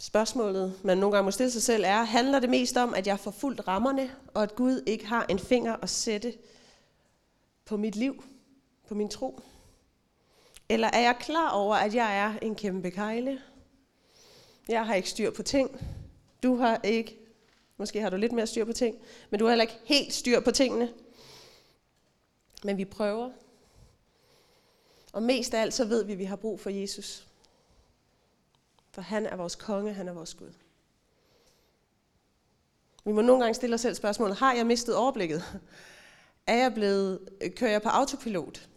Spørgsmålet, 0.00 0.80
man 0.84 0.98
nogle 0.98 1.16
gange 1.16 1.24
må 1.24 1.30
stille 1.30 1.50
sig 1.50 1.62
selv, 1.62 1.84
er, 1.86 2.02
handler 2.02 2.40
det 2.40 2.50
mest 2.50 2.76
om, 2.76 2.94
at 2.94 3.06
jeg 3.06 3.20
får 3.20 3.30
fuldt 3.30 3.68
rammerne, 3.68 4.10
og 4.34 4.42
at 4.42 4.54
Gud 4.54 4.82
ikke 4.86 5.06
har 5.06 5.26
en 5.28 5.38
finger 5.38 5.76
at 5.82 5.90
sætte 5.90 6.34
på 7.64 7.76
mit 7.76 7.96
liv, 7.96 8.24
på 8.88 8.94
min 8.94 9.08
tro? 9.08 9.40
Eller 10.68 10.88
er 10.92 11.00
jeg 11.00 11.16
klar 11.20 11.50
over, 11.50 11.76
at 11.76 11.94
jeg 11.94 12.18
er 12.18 12.38
en 12.42 12.54
kæmpe 12.54 12.90
kejle? 12.90 13.40
Jeg 14.68 14.86
har 14.86 14.94
ikke 14.94 15.10
styr 15.10 15.30
på 15.30 15.42
ting. 15.42 15.80
Du 16.42 16.56
har 16.56 16.80
ikke 16.84 17.28
Måske 17.78 18.00
har 18.00 18.10
du 18.10 18.16
lidt 18.16 18.32
mere 18.32 18.46
styr 18.46 18.64
på 18.64 18.72
ting, 18.72 18.96
men 19.30 19.38
du 19.38 19.44
har 19.44 19.50
heller 19.50 19.62
ikke 19.62 19.78
helt 19.84 20.14
styr 20.14 20.40
på 20.40 20.50
tingene. 20.50 20.92
Men 22.64 22.76
vi 22.76 22.84
prøver. 22.84 23.30
Og 25.12 25.22
mest 25.22 25.54
af 25.54 25.60
alt 25.60 25.74
så 25.74 25.84
ved 25.84 26.04
vi, 26.04 26.12
at 26.12 26.18
vi 26.18 26.24
har 26.24 26.36
brug 26.36 26.60
for 26.60 26.70
Jesus. 26.70 27.27
For 28.98 29.02
han 29.02 29.26
er 29.26 29.36
vores 29.36 29.54
konge, 29.54 29.92
han 29.92 30.08
er 30.08 30.12
vores 30.12 30.34
Gud. 30.34 30.52
Vi 33.04 33.12
må 33.12 33.20
nogle 33.20 33.42
gange 33.42 33.54
stille 33.54 33.74
os 33.74 33.80
selv 33.80 33.94
spørgsmålet, 33.94 34.36
har 34.36 34.54
jeg 34.54 34.66
mistet 34.66 34.96
overblikket? 34.96 35.60
Er 36.46 36.56
jeg 36.56 36.74
blevet, 36.74 37.28
kører 37.56 37.70
jeg 37.70 37.82
på 37.82 37.88
autopilot 37.88 38.68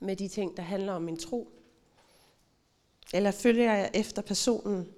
med 0.00 0.16
de 0.16 0.28
ting, 0.28 0.56
der 0.56 0.62
handler 0.62 0.92
om 0.92 1.02
min 1.02 1.16
tro? 1.16 1.52
Eller 3.14 3.30
følger 3.30 3.74
jeg 3.74 3.90
efter 3.94 4.22
personen? 4.22 4.88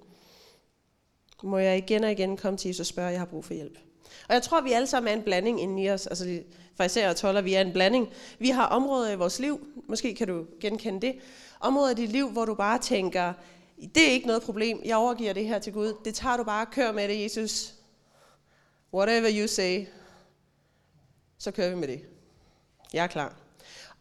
Må 1.43 1.57
jeg 1.57 1.77
igen 1.77 2.03
og 2.03 2.11
igen 2.11 2.37
komme 2.37 2.57
til 2.57 2.69
Jesus 2.69 2.79
og 2.79 2.85
spørge, 2.85 3.07
at 3.07 3.13
jeg 3.13 3.21
har 3.21 3.25
brug 3.25 3.45
for 3.45 3.53
hjælp? 3.53 3.77
Og 4.27 4.33
jeg 4.33 4.43
tror, 4.43 4.61
vi 4.61 4.71
alle 4.71 4.87
sammen 4.87 5.13
er 5.13 5.17
en 5.17 5.23
blanding 5.23 5.61
inde 5.61 5.83
i 5.83 5.89
os. 5.89 6.07
Altså, 6.07 6.43
for 6.75 6.83
især 6.83 7.09
og 7.09 7.15
toller, 7.15 7.41
vi 7.41 7.53
er 7.53 7.61
en 7.61 7.73
blanding. 7.73 8.09
Vi 8.39 8.49
har 8.49 8.65
områder 8.65 9.11
i 9.11 9.15
vores 9.15 9.39
liv, 9.39 9.67
måske 9.87 10.15
kan 10.15 10.27
du 10.27 10.45
genkende 10.59 11.01
det, 11.01 11.15
områder 11.59 11.91
i 11.91 11.95
dit 11.95 12.09
liv, 12.09 12.29
hvor 12.29 12.45
du 12.45 12.55
bare 12.55 12.79
tænker, 12.79 13.33
det 13.87 14.07
er 14.07 14.11
ikke 14.11 14.27
noget 14.27 14.41
problem, 14.43 14.81
jeg 14.85 14.97
overgiver 14.97 15.33
det 15.33 15.47
her 15.47 15.59
til 15.59 15.73
Gud. 15.73 15.93
Det 16.05 16.15
tager 16.15 16.37
du 16.37 16.43
bare, 16.43 16.65
kør 16.65 16.91
med 16.91 17.07
det, 17.07 17.23
Jesus. 17.23 17.73
Whatever 18.93 19.29
you 19.31 19.47
say, 19.47 19.85
så 21.37 21.51
kører 21.51 21.69
vi 21.69 21.75
med 21.75 21.87
det. 21.87 22.05
Jeg 22.93 23.03
er 23.03 23.07
klar. 23.07 23.35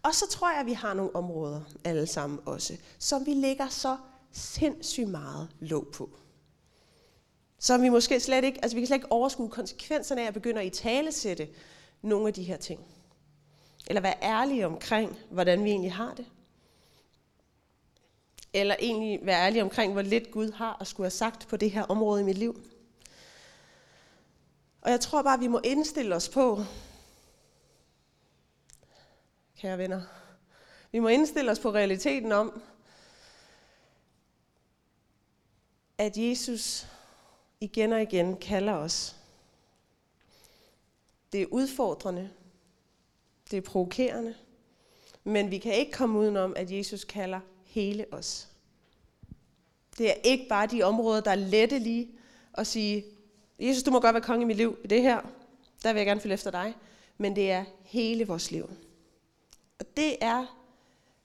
Og 0.03 0.15
så 0.15 0.29
tror 0.31 0.51
jeg, 0.51 0.61
at 0.61 0.67
vi 0.67 0.73
har 0.73 0.95
nogle 0.95 1.17
områder, 1.17 1.61
alle 1.85 2.07
sammen 2.07 2.39
også, 2.47 2.77
som 2.99 3.27
vi 3.27 3.35
lægger 3.35 3.69
så 3.69 3.97
sindssygt 4.33 5.09
meget 5.09 5.49
låg 5.61 5.87
på. 5.93 6.11
Så 7.59 7.79
vi 7.79 7.89
måske 7.89 8.21
slet 8.21 8.45
ikke, 8.45 8.59
altså 8.63 8.77
vi 8.77 8.81
kan 8.81 8.87
slet 8.87 8.97
ikke 8.97 9.13
overskue 9.13 9.51
konsekvenserne 9.51 10.23
af 10.23 10.27
at 10.27 10.35
begynde 10.35 10.61
at 10.61 10.67
i 10.67 10.71
tale 10.71 11.13
sætte 11.13 11.49
nogle 12.03 12.29
af 12.29 12.35
de 12.35 12.43
her 12.43 12.57
ting. 12.57 12.81
Eller 13.87 14.01
være 14.01 14.23
ærlige 14.23 14.67
omkring, 14.67 15.19
hvordan 15.31 15.65
vi 15.65 15.71
egentlig 15.71 15.93
har 15.93 16.15
det. 16.15 16.27
Eller 18.53 18.77
egentlig 18.79 19.21
være 19.23 19.47
ærlig 19.47 19.63
omkring, 19.63 19.93
hvor 19.93 20.03
lidt 20.03 20.31
Gud 20.31 20.53
har 20.53 20.77
at 20.81 20.87
skulle 20.87 21.05
have 21.05 21.11
sagt 21.11 21.49
på 21.49 21.57
det 21.57 21.71
her 21.71 21.83
område 21.83 22.21
i 22.21 22.25
mit 22.25 22.39
liv. 22.39 22.63
Og 24.81 24.91
jeg 24.91 25.01
tror 25.01 25.23
bare, 25.23 25.35
at 25.35 25.41
vi 25.41 25.47
må 25.47 25.61
indstille 25.65 26.15
os 26.15 26.29
på, 26.29 26.65
kære 29.59 29.79
venner, 29.79 30.03
vi 30.93 30.99
må 30.99 31.09
indstille 31.09 31.51
os 31.51 31.59
på 31.59 31.71
realiteten 31.71 32.33
om, 32.33 32.63
at 35.99 36.17
Jesus 36.17 36.87
igen 37.61 37.93
og 37.93 38.03
igen 38.03 38.37
kalder 38.37 38.73
os. 38.73 39.17
Det 41.33 41.43
er 41.43 41.47
udfordrende. 41.51 42.31
Det 43.51 43.57
er 43.57 43.61
provokerende. 43.61 44.35
Men 45.25 45.51
vi 45.51 45.59
kan 45.59 45.75
ikke 45.75 45.93
komme 45.93 46.19
udenom, 46.19 46.55
at 46.57 46.71
Jesus 46.71 47.05
kalder 47.05 47.41
hele 47.71 48.07
os. 48.13 48.49
Det 49.99 50.11
er 50.11 50.15
ikke 50.25 50.47
bare 50.49 50.67
de 50.67 50.83
områder, 50.83 51.21
der 51.21 51.31
er 51.31 51.35
lette 51.35 51.79
lige 51.79 52.09
at 52.55 52.67
sige, 52.67 53.05
Jesus, 53.61 53.83
du 53.83 53.91
må 53.91 54.01
godt 54.01 54.15
være 54.15 54.23
konge 54.23 54.43
i 54.43 54.47
mit 54.47 54.57
liv 54.57 54.79
i 54.85 54.87
det 54.87 55.03
her. 55.03 55.21
Der 55.83 55.93
vil 55.93 56.01
jeg 56.01 56.07
gerne 56.07 56.21
følge 56.21 56.35
efter 56.35 56.51
dig. 56.51 56.75
Men 57.19 57.37
det 57.37 57.51
er 57.51 57.65
hele 57.83 58.27
vores 58.27 58.51
liv. 58.51 58.71
Og 59.79 59.87
det 59.97 60.17
er 60.21 60.47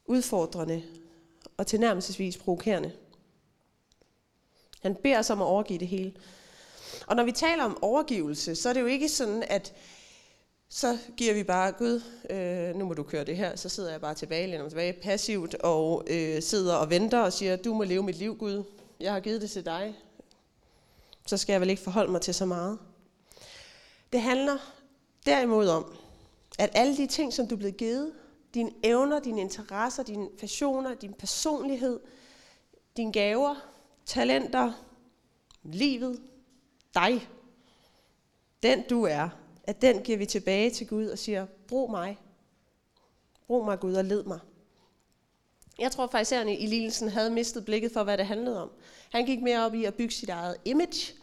udfordrende 0.06 0.84
og 1.58 1.68
tilnærmelsesvis 1.68 2.38
provokerende. 2.38 2.92
Han 4.82 4.96
beder 4.96 5.20
os 5.20 5.30
om 5.30 5.42
at 5.42 5.46
overgive 5.46 5.80
det 5.80 5.88
hele. 5.88 6.14
Og 7.08 7.16
når 7.16 7.24
vi 7.24 7.32
taler 7.32 7.64
om 7.64 7.84
overgivelse, 7.84 8.56
så 8.56 8.70
er 8.70 8.74
det 8.74 8.82
jo 8.82 8.86
ikke 8.86 9.10
sådan, 9.10 9.44
at 9.50 9.74
så 10.76 10.98
giver 11.18 11.34
vi 11.34 11.44
bare, 11.44 11.72
Gud, 11.72 12.02
øh, 12.30 12.76
nu 12.76 12.86
må 12.86 12.94
du 12.94 13.04
køre 13.04 13.24
det 13.24 13.38
her, 13.38 13.56
så 13.56 13.70
sidder 13.70 13.92
jeg 13.92 14.02
bare 14.02 14.14
tilbage, 14.14 14.48
læner 14.48 14.70
tilbage 14.70 14.94
passivt 14.94 15.56
og 15.56 16.04
øh, 16.08 16.42
sidder 16.42 16.76
og 16.76 16.90
venter 16.90 17.20
og 17.20 17.34
siger, 17.34 17.56
du 17.56 17.74
må 17.74 17.84
leve 17.84 18.04
mit 18.04 18.16
liv, 18.16 18.38
Gud. 18.38 18.64
Jeg 19.00 19.14
har 19.14 19.20
givet 19.20 19.42
det 19.42 19.52
til 19.52 19.66
dig. 19.66 19.96
Så 21.26 21.38
skal 21.38 21.54
jeg 21.54 21.62
vel 21.62 21.70
ikke 21.70 21.82
forholde 21.82 22.12
mig 22.12 22.22
til 22.22 22.34
så 22.34 22.46
meget. 22.46 22.80
Det 24.14 24.22
handler 24.22 24.58
derimod 25.26 25.68
om, 25.68 25.96
at 26.60 26.70
alle 26.74 26.98
de 26.98 27.08
ting, 27.08 27.34
som 27.34 27.48
du 27.48 27.56
er 27.56 27.60
blevet 27.60 27.78
givet, 27.78 28.12
dine 28.54 28.72
evner, 28.84 29.20
dine 29.20 29.42
interesser, 29.42 30.04
dine 30.04 30.30
passioner, 30.40 30.94
din 30.94 31.14
personlighed, 31.14 32.00
dine 32.98 33.14
gaver, 33.14 33.56
talenter, 34.06 34.74
livet, 35.64 36.22
dig, 36.94 37.28
den 38.64 38.84
du 38.90 39.04
er, 39.04 39.30
at 39.68 39.82
den 39.82 40.04
giver 40.04 40.18
vi 40.18 40.26
tilbage 40.26 40.70
til 40.70 40.88
Gud 40.88 41.08
og 41.08 41.20
siger, 41.20 41.46
brug 41.68 41.92
mig. 41.92 42.20
Brug 43.48 43.66
mig 43.66 43.80
Gud 43.80 43.94
og 43.94 44.06
led 44.06 44.24
mig. 44.24 44.40
Jeg 45.80 45.92
tror 45.92 46.08
faktisk, 46.08 46.32
at 46.32 46.48
i 46.48 46.66
Lillesen 46.66 47.10
havde 47.10 47.30
mistet 47.30 47.66
blikket 47.66 47.92
for, 47.92 48.04
hvad 48.04 48.18
det 48.18 48.26
handlede 48.26 48.62
om. 48.62 48.72
Han 49.10 49.26
gik 49.26 49.42
mere 49.42 49.66
op 49.66 49.74
i 49.74 49.86
at 49.86 49.94
bygge 49.94 50.14
sit 50.14 50.30
eget 50.30 50.58
image, 50.66 51.14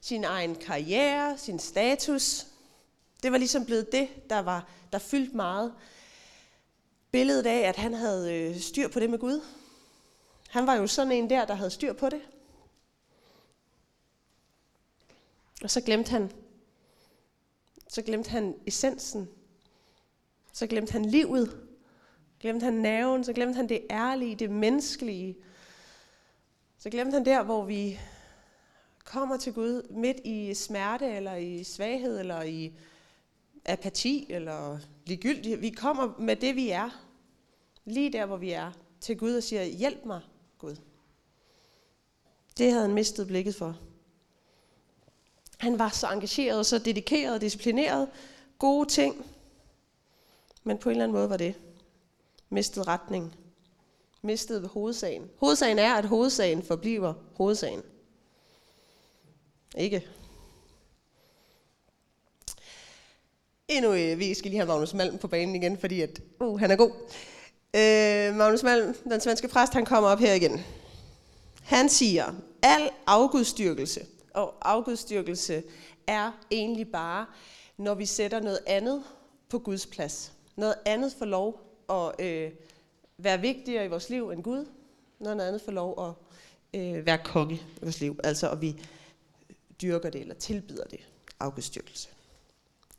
sin 0.00 0.24
egen 0.24 0.54
karriere, 0.54 1.38
sin 1.38 1.58
status. 1.58 2.46
Det 3.22 3.32
var 3.32 3.38
ligesom 3.38 3.64
blevet 3.64 3.92
det, 3.92 4.08
der, 4.30 4.38
var, 4.38 4.68
der 4.92 4.98
fyldte 4.98 5.36
meget. 5.36 5.74
Billedet 7.10 7.46
af, 7.46 7.58
at 7.58 7.76
han 7.76 7.94
havde 7.94 8.34
øh, 8.34 8.60
styr 8.60 8.88
på 8.88 9.00
det 9.00 9.10
med 9.10 9.18
Gud. 9.18 9.40
Han 10.48 10.66
var 10.66 10.74
jo 10.74 10.86
sådan 10.86 11.12
en 11.12 11.30
der, 11.30 11.44
der 11.44 11.54
havde 11.54 11.70
styr 11.70 11.92
på 11.92 12.08
det. 12.08 12.20
Og 15.62 15.70
så 15.70 15.80
glemte 15.80 16.10
han, 16.10 16.32
så 17.90 18.02
glemte 18.02 18.30
han 18.30 18.54
essensen. 18.66 19.28
Så 20.52 20.66
glemte 20.66 20.92
han 20.92 21.04
livet. 21.04 21.60
Glemte 22.40 22.64
han 22.64 22.72
nerven, 22.72 23.24
så 23.24 23.32
glemte 23.32 23.56
han 23.56 23.68
det 23.68 23.86
ærlige, 23.90 24.36
det 24.36 24.50
menneskelige. 24.50 25.36
Så 26.78 26.90
glemte 26.90 27.14
han 27.14 27.24
der, 27.24 27.42
hvor 27.42 27.64
vi 27.64 28.00
kommer 29.04 29.36
til 29.36 29.52
Gud 29.52 29.88
midt 29.90 30.16
i 30.24 30.54
smerte, 30.54 31.06
eller 31.06 31.34
i 31.34 31.64
svaghed, 31.64 32.20
eller 32.20 32.42
i 32.42 32.72
apati, 33.64 34.26
eller 34.28 34.78
ligegyldighed. 35.06 35.58
Vi 35.58 35.70
kommer 35.70 36.18
med 36.18 36.36
det, 36.36 36.56
vi 36.56 36.70
er. 36.70 37.06
Lige 37.84 38.12
der, 38.12 38.26
hvor 38.26 38.36
vi 38.36 38.50
er. 38.50 38.72
Til 39.00 39.18
Gud 39.18 39.34
og 39.34 39.42
siger, 39.42 39.64
hjælp 39.64 40.04
mig, 40.04 40.20
Gud. 40.58 40.76
Det 42.58 42.70
havde 42.70 42.82
han 42.82 42.94
mistet 42.94 43.26
blikket 43.26 43.54
for. 43.54 43.89
Han 45.60 45.78
var 45.78 45.88
så 45.88 46.06
engageret, 46.06 46.66
så 46.66 46.78
dedikeret 46.78 47.40
disciplineret. 47.40 48.08
Gode 48.58 48.88
ting. 48.88 49.26
Men 50.64 50.78
på 50.78 50.88
en 50.88 50.90
eller 50.90 51.04
anden 51.04 51.16
måde 51.16 51.30
var 51.30 51.36
det 51.36 51.54
mistet 52.50 52.86
retning. 52.86 53.34
Mistet 54.22 54.68
hovedsagen. 54.68 55.30
Hovedsagen 55.36 55.78
er, 55.78 55.94
at 55.94 56.04
hovedsagen 56.04 56.62
forbliver 56.62 57.14
hovedsagen. 57.34 57.82
Ikke? 59.78 60.06
Endnu, 63.68 63.92
øh, 63.92 64.18
vi 64.18 64.34
skal 64.34 64.50
lige 64.50 64.58
have 64.58 64.68
Magnus 64.68 64.94
Malm 64.94 65.18
på 65.18 65.28
banen 65.28 65.54
igen, 65.54 65.78
fordi 65.78 66.00
at, 66.00 66.20
uh, 66.40 66.60
han 66.60 66.70
er 66.70 66.76
god. 66.76 66.90
Øh, 67.76 68.36
Magnus 68.36 68.62
Malm, 68.62 68.94
den 68.94 69.20
svenske 69.20 69.48
præst, 69.48 69.72
han 69.72 69.84
kommer 69.84 70.10
op 70.10 70.18
her 70.18 70.34
igen. 70.34 70.60
Han 71.62 71.88
siger, 71.88 72.34
al 72.62 72.90
afgudstyrkelse, 73.06 74.06
og 74.34 74.54
afgudstyrkelse 74.62 75.62
er 76.06 76.32
egentlig 76.50 76.92
bare, 76.92 77.26
når 77.76 77.94
vi 77.94 78.06
sætter 78.06 78.40
noget 78.40 78.58
andet 78.66 79.02
på 79.48 79.58
Guds 79.58 79.86
plads. 79.86 80.32
Noget 80.56 80.74
andet 80.84 81.12
får 81.18 81.24
lov 81.24 81.60
at 81.90 82.26
øh, 82.26 82.50
være 83.18 83.40
vigtigere 83.40 83.84
i 83.84 83.88
vores 83.88 84.08
liv 84.08 84.30
end 84.30 84.42
Gud. 84.42 84.66
Noget 85.18 85.40
andet 85.40 85.62
får 85.62 85.72
lov 85.72 86.06
at 86.08 86.14
øh, 86.80 87.06
være 87.06 87.18
konge 87.24 87.54
i 87.54 87.78
vores 87.82 88.00
liv. 88.00 88.20
Altså 88.24 88.50
at 88.50 88.60
vi 88.60 88.82
dyrker 89.82 90.10
det 90.10 90.20
eller 90.20 90.34
tilbyder 90.34 90.84
det. 90.84 91.00
Afgudstyrkelse. 91.40 92.08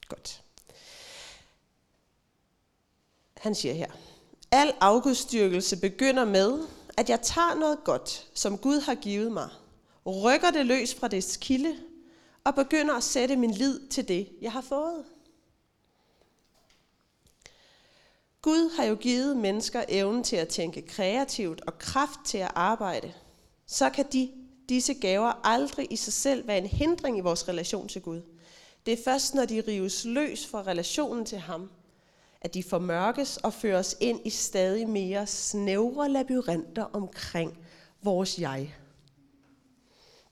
Godt. 0.07 0.43
Han 3.37 3.55
siger 3.55 3.73
her, 3.73 3.91
al 4.51 4.73
afgudstyrkelse 4.79 5.81
begynder 5.81 6.25
med, 6.25 6.67
at 6.97 7.09
jeg 7.09 7.21
tager 7.21 7.55
noget 7.55 7.83
godt, 7.83 8.27
som 8.33 8.57
Gud 8.57 8.79
har 8.79 8.95
givet 8.95 9.31
mig, 9.31 9.49
rykker 10.05 10.51
det 10.51 10.65
løs 10.65 10.95
fra 10.95 11.07
dets 11.07 11.37
kilde 11.37 11.75
og 12.43 12.55
begynder 12.55 12.95
at 12.95 13.03
sætte 13.03 13.35
min 13.35 13.51
lid 13.51 13.87
til 13.87 14.07
det, 14.07 14.29
jeg 14.41 14.51
har 14.51 14.61
fået. 14.61 15.05
Gud 18.41 18.75
har 18.75 18.83
jo 18.83 18.95
givet 18.95 19.37
mennesker 19.37 19.83
evnen 19.89 20.23
til 20.23 20.35
at 20.35 20.47
tænke 20.47 20.81
kreativt 20.81 21.61
og 21.61 21.79
kraft 21.79 22.19
til 22.25 22.37
at 22.37 22.51
arbejde. 22.55 23.13
Så 23.65 23.89
kan 23.89 24.05
de, 24.11 24.31
disse 24.69 24.93
gaver 24.93 25.45
aldrig 25.47 25.87
i 25.89 25.95
sig 25.95 26.13
selv 26.13 26.47
være 26.47 26.57
en 26.57 26.65
hindring 26.65 27.17
i 27.17 27.21
vores 27.21 27.47
relation 27.47 27.87
til 27.87 28.01
Gud. 28.01 28.21
Det 28.85 28.91
er 28.91 29.03
først, 29.03 29.35
når 29.35 29.45
de 29.45 29.63
rives 29.67 30.05
løs 30.05 30.47
fra 30.47 30.63
relationen 30.63 31.25
til 31.25 31.37
ham, 31.37 31.69
at 32.41 32.53
de 32.53 32.63
formørkes 32.63 33.37
og 33.37 33.53
føres 33.53 33.97
ind 33.99 34.19
i 34.25 34.29
stadig 34.29 34.89
mere 34.89 35.27
snævre 35.27 36.09
labyrinter 36.09 36.83
omkring 36.83 37.57
vores 38.01 38.39
jeg. 38.39 38.75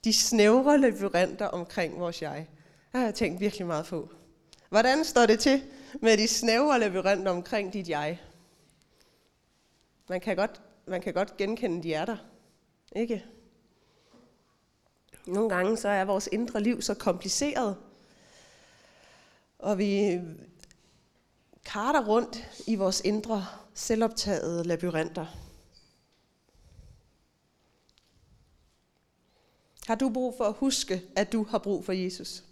De 0.04 0.12
snævre 0.12 0.78
labyrinter 0.78 1.46
omkring 1.46 2.00
vores 2.00 2.22
jeg. 2.22 2.46
Det 2.92 3.00
har 3.00 3.04
jeg 3.04 3.14
tænkt 3.14 3.40
virkelig 3.40 3.66
meget 3.66 3.86
på. 3.86 4.08
Hvordan 4.68 5.04
står 5.04 5.26
det 5.26 5.40
til 5.40 5.62
med 6.02 6.16
de 6.16 6.28
snævre 6.28 6.80
labyrinter 6.80 7.32
omkring 7.32 7.72
dit 7.72 7.88
jeg? 7.88 8.20
Man 10.08 10.20
kan 10.20 10.36
godt, 10.36 10.60
man 10.86 11.00
kan 11.00 11.14
godt 11.14 11.36
genkende, 11.36 11.82
de 11.82 11.94
er 11.94 12.04
der. 12.04 12.16
Ikke? 12.96 13.24
Nogle 15.26 15.48
gange 15.48 15.76
så 15.76 15.88
er 15.88 16.04
vores 16.04 16.28
indre 16.32 16.60
liv 16.60 16.82
så 16.82 16.94
kompliceret, 16.94 17.76
og 19.58 19.78
vi 19.78 20.20
karter 21.64 22.06
rundt 22.06 22.64
i 22.66 22.74
vores 22.74 23.00
indre 23.00 23.46
selvoptagede 23.74 24.64
labyrinter. 24.64 25.39
Har 29.90 29.94
du 29.94 30.10
brug 30.10 30.34
for 30.36 30.44
at 30.44 30.54
huske, 30.54 31.02
at 31.16 31.32
du 31.32 31.44
har 31.44 31.58
brug 31.58 31.84
for 31.84 31.92
Jesus? 31.92 32.44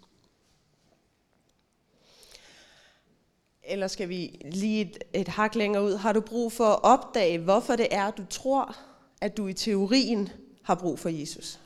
Eller 3.63 3.87
skal 3.87 4.09
vi 4.09 4.41
lige 4.51 4.81
et, 4.81 5.03
et 5.13 5.27
hak 5.27 5.55
længere 5.55 5.83
ud? 5.83 5.95
Har 5.95 6.13
du 6.13 6.21
brug 6.21 6.51
for 6.51 6.65
at 6.65 6.83
opdage, 6.83 7.37
hvorfor 7.37 7.75
det 7.75 7.87
er, 7.91 8.11
du 8.11 8.25
tror, 8.29 8.77
at 9.21 9.37
du 9.37 9.47
i 9.47 9.53
teorien 9.53 10.29
har 10.63 10.75
brug 10.75 10.99
for 10.99 11.09
Jesus? 11.09 11.59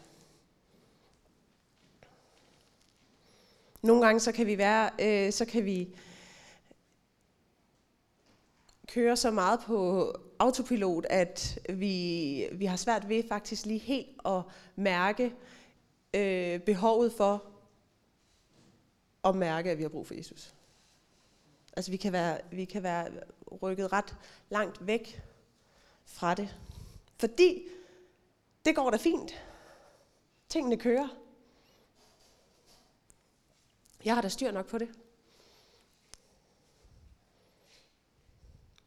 Nogle 3.81 4.05
gange 4.05 4.19
så 4.19 4.31
kan 4.31 4.47
vi 4.47 4.57
være, 4.57 4.89
øh, 4.99 5.31
så 5.31 5.45
kan 5.45 5.65
vi 5.65 5.87
køre 8.87 9.17
så 9.17 9.31
meget 9.31 9.59
på 9.59 10.07
autopilot, 10.39 11.05
at 11.09 11.59
vi, 11.69 12.47
vi 12.51 12.65
har 12.65 12.77
svært 12.77 13.09
ved 13.09 13.23
faktisk 13.29 13.65
lige 13.65 13.79
helt 13.79 14.07
at 14.25 14.41
mærke 14.75 15.33
øh, 16.13 16.59
behovet 16.59 17.13
for 17.13 17.43
at 19.23 19.35
mærke, 19.35 19.71
at 19.71 19.77
vi 19.77 19.81
har 19.83 19.89
brug 19.89 20.07
for 20.07 20.13
Jesus. 20.13 20.55
Altså 21.75 21.91
vi 21.91 21.97
kan 21.97 22.13
være, 22.13 22.41
vi 22.51 22.65
kan 22.65 22.83
være 22.83 23.11
rykket 23.61 23.93
ret 23.93 24.15
langt 24.49 24.87
væk 24.87 25.21
fra 26.05 26.33
det. 26.33 26.57
Fordi 27.19 27.67
det 28.65 28.75
går 28.75 28.89
da 28.89 28.97
fint. 28.97 29.43
Tingene 30.49 30.77
kører. 30.77 31.07
Jeg 34.05 34.15
har 34.15 34.21
da 34.21 34.29
styr 34.29 34.51
nok 34.51 34.67
på 34.67 34.77
det. 34.77 34.89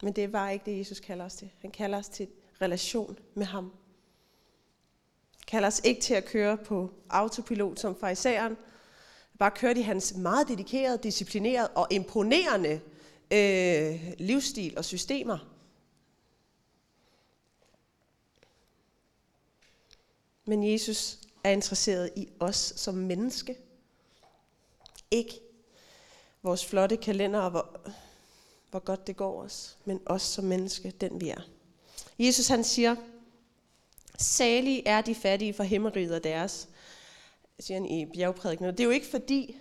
Men 0.02 0.12
det 0.12 0.24
er 0.24 0.28
bare 0.28 0.52
ikke 0.52 0.64
det, 0.64 0.78
Jesus 0.78 1.00
kalder 1.00 1.24
os 1.24 1.34
til. 1.34 1.50
Han 1.60 1.70
kalder 1.70 1.98
os 1.98 2.08
til 2.08 2.28
relation 2.60 3.18
med 3.34 3.46
ham. 3.46 3.72
Kalder 5.46 5.68
os 5.68 5.80
ikke 5.84 6.00
til 6.00 6.14
at 6.14 6.24
køre 6.24 6.56
på 6.56 6.90
autopilot 7.10 7.78
som 7.78 7.96
farisæeren. 8.00 8.56
Bare 9.38 9.50
kørte 9.50 9.80
i 9.80 9.82
hans 9.82 10.14
meget 10.14 10.48
dedikerede, 10.48 10.98
disciplinerede 11.02 11.68
og 11.68 11.86
imponerende 11.90 12.80
øh, 13.30 14.12
livsstil 14.18 14.78
og 14.78 14.84
systemer. 14.84 15.38
Men 20.44 20.72
Jesus 20.72 21.18
er 21.44 21.50
interesseret 21.50 22.10
i 22.16 22.28
os 22.40 22.72
som 22.76 22.94
menneske. 22.94 23.56
Ikke 25.10 25.40
vores 26.42 26.66
flotte 26.66 26.96
kalender 26.96 27.40
og 27.40 27.50
hvor, 27.50 27.80
hvor 28.70 28.80
godt 28.80 29.06
det 29.06 29.16
går 29.16 29.42
os, 29.42 29.78
men 29.84 30.00
os 30.06 30.22
som 30.22 30.44
menneske, 30.44 30.90
den 30.90 31.20
vi 31.20 31.28
er. 31.28 31.40
Jesus 32.18 32.48
han 32.48 32.64
siger, 32.64 32.96
salige 34.18 34.88
er 34.88 35.00
de 35.00 35.14
fattige 35.14 35.54
for 35.54 35.62
himmeriget 35.62 36.24
deres, 36.24 36.68
siger 37.60 37.80
han 37.80 37.90
i 37.90 38.06
bjergprædikenen. 38.06 38.72
Det 38.72 38.80
er 38.80 38.84
jo 38.84 38.90
ikke 38.90 39.06
fordi, 39.06 39.56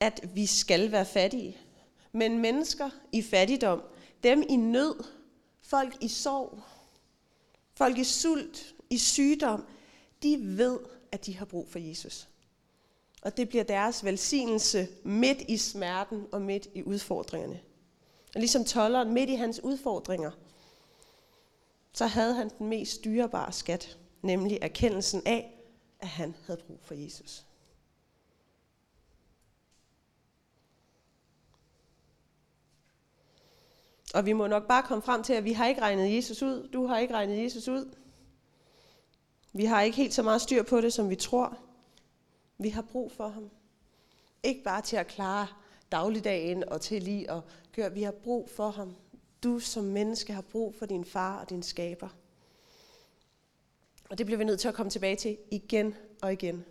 at 0.00 0.20
vi 0.34 0.46
skal 0.46 0.92
være 0.92 1.06
fattige, 1.06 1.56
men 2.12 2.38
mennesker 2.38 2.90
i 3.12 3.22
fattigdom, 3.22 3.82
dem 4.22 4.42
i 4.48 4.56
nød, 4.56 5.04
folk 5.62 5.96
i 6.00 6.08
sorg, 6.08 6.62
folk 7.74 7.98
i 7.98 8.04
sult, 8.04 8.74
i 8.90 8.98
sygdom, 8.98 9.66
de 10.22 10.38
ved, 10.40 10.78
at 11.12 11.26
de 11.26 11.36
har 11.36 11.44
brug 11.44 11.68
for 11.68 11.78
Jesus. 11.78 12.28
Og 13.22 13.36
det 13.36 13.48
bliver 13.48 13.64
deres 13.64 14.04
velsignelse 14.04 14.88
midt 15.04 15.42
i 15.48 15.56
smerten 15.56 16.26
og 16.32 16.42
midt 16.42 16.68
i 16.74 16.82
udfordringerne. 16.82 17.60
Og 18.34 18.40
ligesom 18.40 18.64
tolleren 18.64 19.12
midt 19.12 19.30
i 19.30 19.34
hans 19.34 19.60
udfordringer, 19.64 20.30
så 21.96 22.06
havde 22.06 22.34
han 22.34 22.50
den 22.58 22.68
mest 22.68 23.04
dyrebare 23.04 23.52
skat, 23.52 23.98
nemlig 24.22 24.58
erkendelsen 24.62 25.22
af, 25.26 25.60
at 26.00 26.08
han 26.08 26.34
havde 26.46 26.60
brug 26.66 26.78
for 26.82 26.94
Jesus. 26.94 27.44
Og 34.14 34.26
vi 34.26 34.32
må 34.32 34.46
nok 34.46 34.68
bare 34.68 34.82
komme 34.82 35.02
frem 35.02 35.22
til, 35.22 35.32
at 35.32 35.44
vi 35.44 35.52
har 35.52 35.66
ikke 35.66 35.80
regnet 35.80 36.16
Jesus 36.16 36.42
ud. 36.42 36.68
Du 36.68 36.86
har 36.86 36.98
ikke 36.98 37.14
regnet 37.14 37.44
Jesus 37.44 37.68
ud. 37.68 37.94
Vi 39.52 39.64
har 39.64 39.82
ikke 39.82 39.96
helt 39.96 40.14
så 40.14 40.22
meget 40.22 40.40
styr 40.40 40.62
på 40.62 40.80
det, 40.80 40.92
som 40.92 41.10
vi 41.10 41.16
tror. 41.16 41.58
Vi 42.58 42.68
har 42.68 42.82
brug 42.82 43.12
for 43.12 43.28
ham. 43.28 43.50
Ikke 44.42 44.62
bare 44.62 44.82
til 44.82 44.96
at 44.96 45.06
klare 45.06 45.46
dagligdagen 45.92 46.68
og 46.68 46.80
til 46.80 47.02
lige 47.02 47.30
at 47.30 47.42
gøre. 47.72 47.92
Vi 47.92 48.02
har 48.02 48.12
brug 48.12 48.50
for 48.50 48.70
ham. 48.70 48.96
Du 49.42 49.58
som 49.58 49.84
menneske 49.84 50.32
har 50.32 50.42
brug 50.42 50.74
for 50.74 50.86
din 50.86 51.04
far 51.04 51.40
og 51.40 51.50
din 51.50 51.62
skaber. 51.62 52.08
Og 54.10 54.18
det 54.18 54.26
bliver 54.26 54.38
vi 54.38 54.44
nødt 54.44 54.60
til 54.60 54.68
at 54.68 54.74
komme 54.74 54.90
tilbage 54.90 55.16
til 55.16 55.38
igen 55.50 55.94
og 56.22 56.32
igen. 56.32 56.64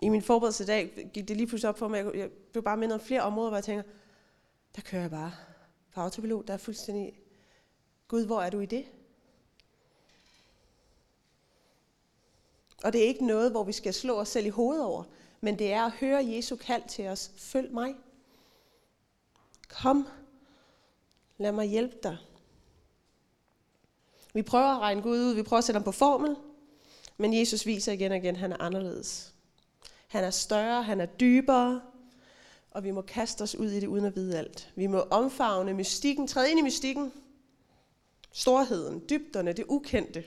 I 0.00 0.08
min 0.08 0.22
forberedelse 0.22 0.64
i 0.64 0.66
dag 0.66 1.10
gik 1.14 1.28
det 1.28 1.36
lige 1.36 1.46
pludselig 1.46 1.68
op 1.68 1.78
for 1.78 1.88
mig. 1.88 2.14
Jeg 2.14 2.30
blev 2.52 2.62
bare 2.62 2.76
mindet 2.76 2.94
om 2.94 3.06
flere 3.06 3.22
områder, 3.22 3.50
hvor 3.50 3.56
jeg 3.56 3.64
tænker, 3.64 3.82
der 4.76 4.82
kører 4.82 5.02
jeg 5.02 5.10
bare 5.10 5.32
på 5.94 6.00
autopilot. 6.00 6.46
Der 6.48 6.54
er 6.54 6.58
fuldstændig, 6.58 7.20
Gud, 8.08 8.26
hvor 8.26 8.42
er 8.42 8.50
du 8.50 8.60
i 8.60 8.66
det? 8.66 8.84
Og 12.84 12.92
det 12.92 13.02
er 13.04 13.06
ikke 13.06 13.26
noget, 13.26 13.50
hvor 13.50 13.64
vi 13.64 13.72
skal 13.72 13.94
slå 13.94 14.20
os 14.20 14.28
selv 14.28 14.46
i 14.46 14.48
hovedet 14.48 14.84
over, 14.84 15.04
men 15.40 15.58
det 15.58 15.72
er 15.72 15.82
at 15.82 15.92
høre 15.92 16.26
Jesu 16.26 16.56
kald 16.56 16.82
til 16.88 17.06
os. 17.06 17.30
Følg 17.36 17.72
mig. 17.72 17.94
Kom. 19.68 20.08
Lad 21.38 21.52
mig 21.52 21.66
hjælpe 21.66 21.96
dig. 22.02 22.16
Vi 24.34 24.42
prøver 24.42 24.74
at 24.74 24.80
regne 24.80 25.02
Gud 25.02 25.18
ud, 25.18 25.34
vi 25.34 25.42
prøver 25.42 25.58
at 25.58 25.64
sætte 25.64 25.76
ham 25.76 25.84
på 25.84 25.92
formel, 25.92 26.36
men 27.16 27.38
Jesus 27.38 27.66
viser 27.66 27.92
igen 27.92 28.12
og 28.12 28.18
igen, 28.18 28.34
at 28.34 28.40
han 28.40 28.52
er 28.52 28.56
anderledes. 28.60 29.34
Han 30.08 30.24
er 30.24 30.30
større, 30.30 30.82
han 30.82 31.00
er 31.00 31.06
dybere, 31.06 31.80
og 32.70 32.84
vi 32.84 32.90
må 32.90 33.02
kaste 33.02 33.42
os 33.42 33.54
ud 33.54 33.70
i 33.70 33.80
det 33.80 33.86
uden 33.86 34.04
at 34.04 34.16
vide 34.16 34.38
alt. 34.38 34.72
Vi 34.74 34.86
må 34.86 35.00
omfavne 35.00 35.74
mystikken, 35.74 36.26
træde 36.26 36.50
ind 36.50 36.58
i 36.58 36.62
mystikken, 36.62 37.12
storheden, 38.32 39.02
dybderne, 39.10 39.52
det 39.52 39.64
ukendte, 39.68 40.24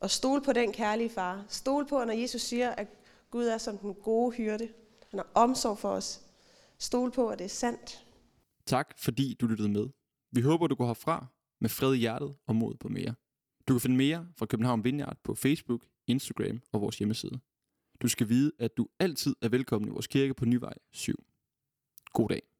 og 0.00 0.10
stole 0.10 0.42
på 0.42 0.52
den 0.52 0.72
kærlige 0.72 1.10
far. 1.10 1.44
Stole 1.48 1.86
på, 1.86 2.04
når 2.04 2.12
Jesus 2.12 2.42
siger, 2.42 2.70
at 2.70 2.86
Gud 3.30 3.46
er 3.46 3.58
som 3.58 3.78
den 3.78 3.94
gode 3.94 4.32
hyrde. 4.36 4.68
Han 5.10 5.18
har 5.18 5.26
omsorg 5.34 5.78
for 5.78 5.88
os. 5.88 6.20
Stole 6.78 7.10
på, 7.10 7.28
at 7.28 7.38
det 7.38 7.44
er 7.44 7.48
sandt. 7.48 8.03
Tak 8.66 8.94
fordi 8.98 9.34
du 9.40 9.46
lyttede 9.46 9.68
med. 9.68 9.86
Vi 10.32 10.40
håber, 10.40 10.66
du 10.66 10.74
går 10.74 10.86
herfra 10.86 11.26
med 11.60 11.70
fred 11.70 11.94
i 11.94 11.98
hjertet 11.98 12.36
og 12.46 12.56
mod 12.56 12.74
på 12.74 12.88
mere. 12.88 13.14
Du 13.68 13.74
kan 13.74 13.80
finde 13.80 13.96
mere 13.96 14.28
fra 14.36 14.46
København 14.46 14.84
Vineyard 14.84 15.16
på 15.24 15.34
Facebook, 15.34 15.86
Instagram 16.06 16.60
og 16.72 16.80
vores 16.80 16.98
hjemmeside. 16.98 17.40
Du 18.02 18.08
skal 18.08 18.28
vide, 18.28 18.52
at 18.58 18.76
du 18.76 18.88
altid 18.98 19.36
er 19.42 19.48
velkommen 19.48 19.88
i 19.88 19.92
vores 19.92 20.06
kirke 20.06 20.34
på 20.34 20.44
Nyvej 20.44 20.74
7. 20.92 21.24
God 22.12 22.28
dag. 22.28 22.53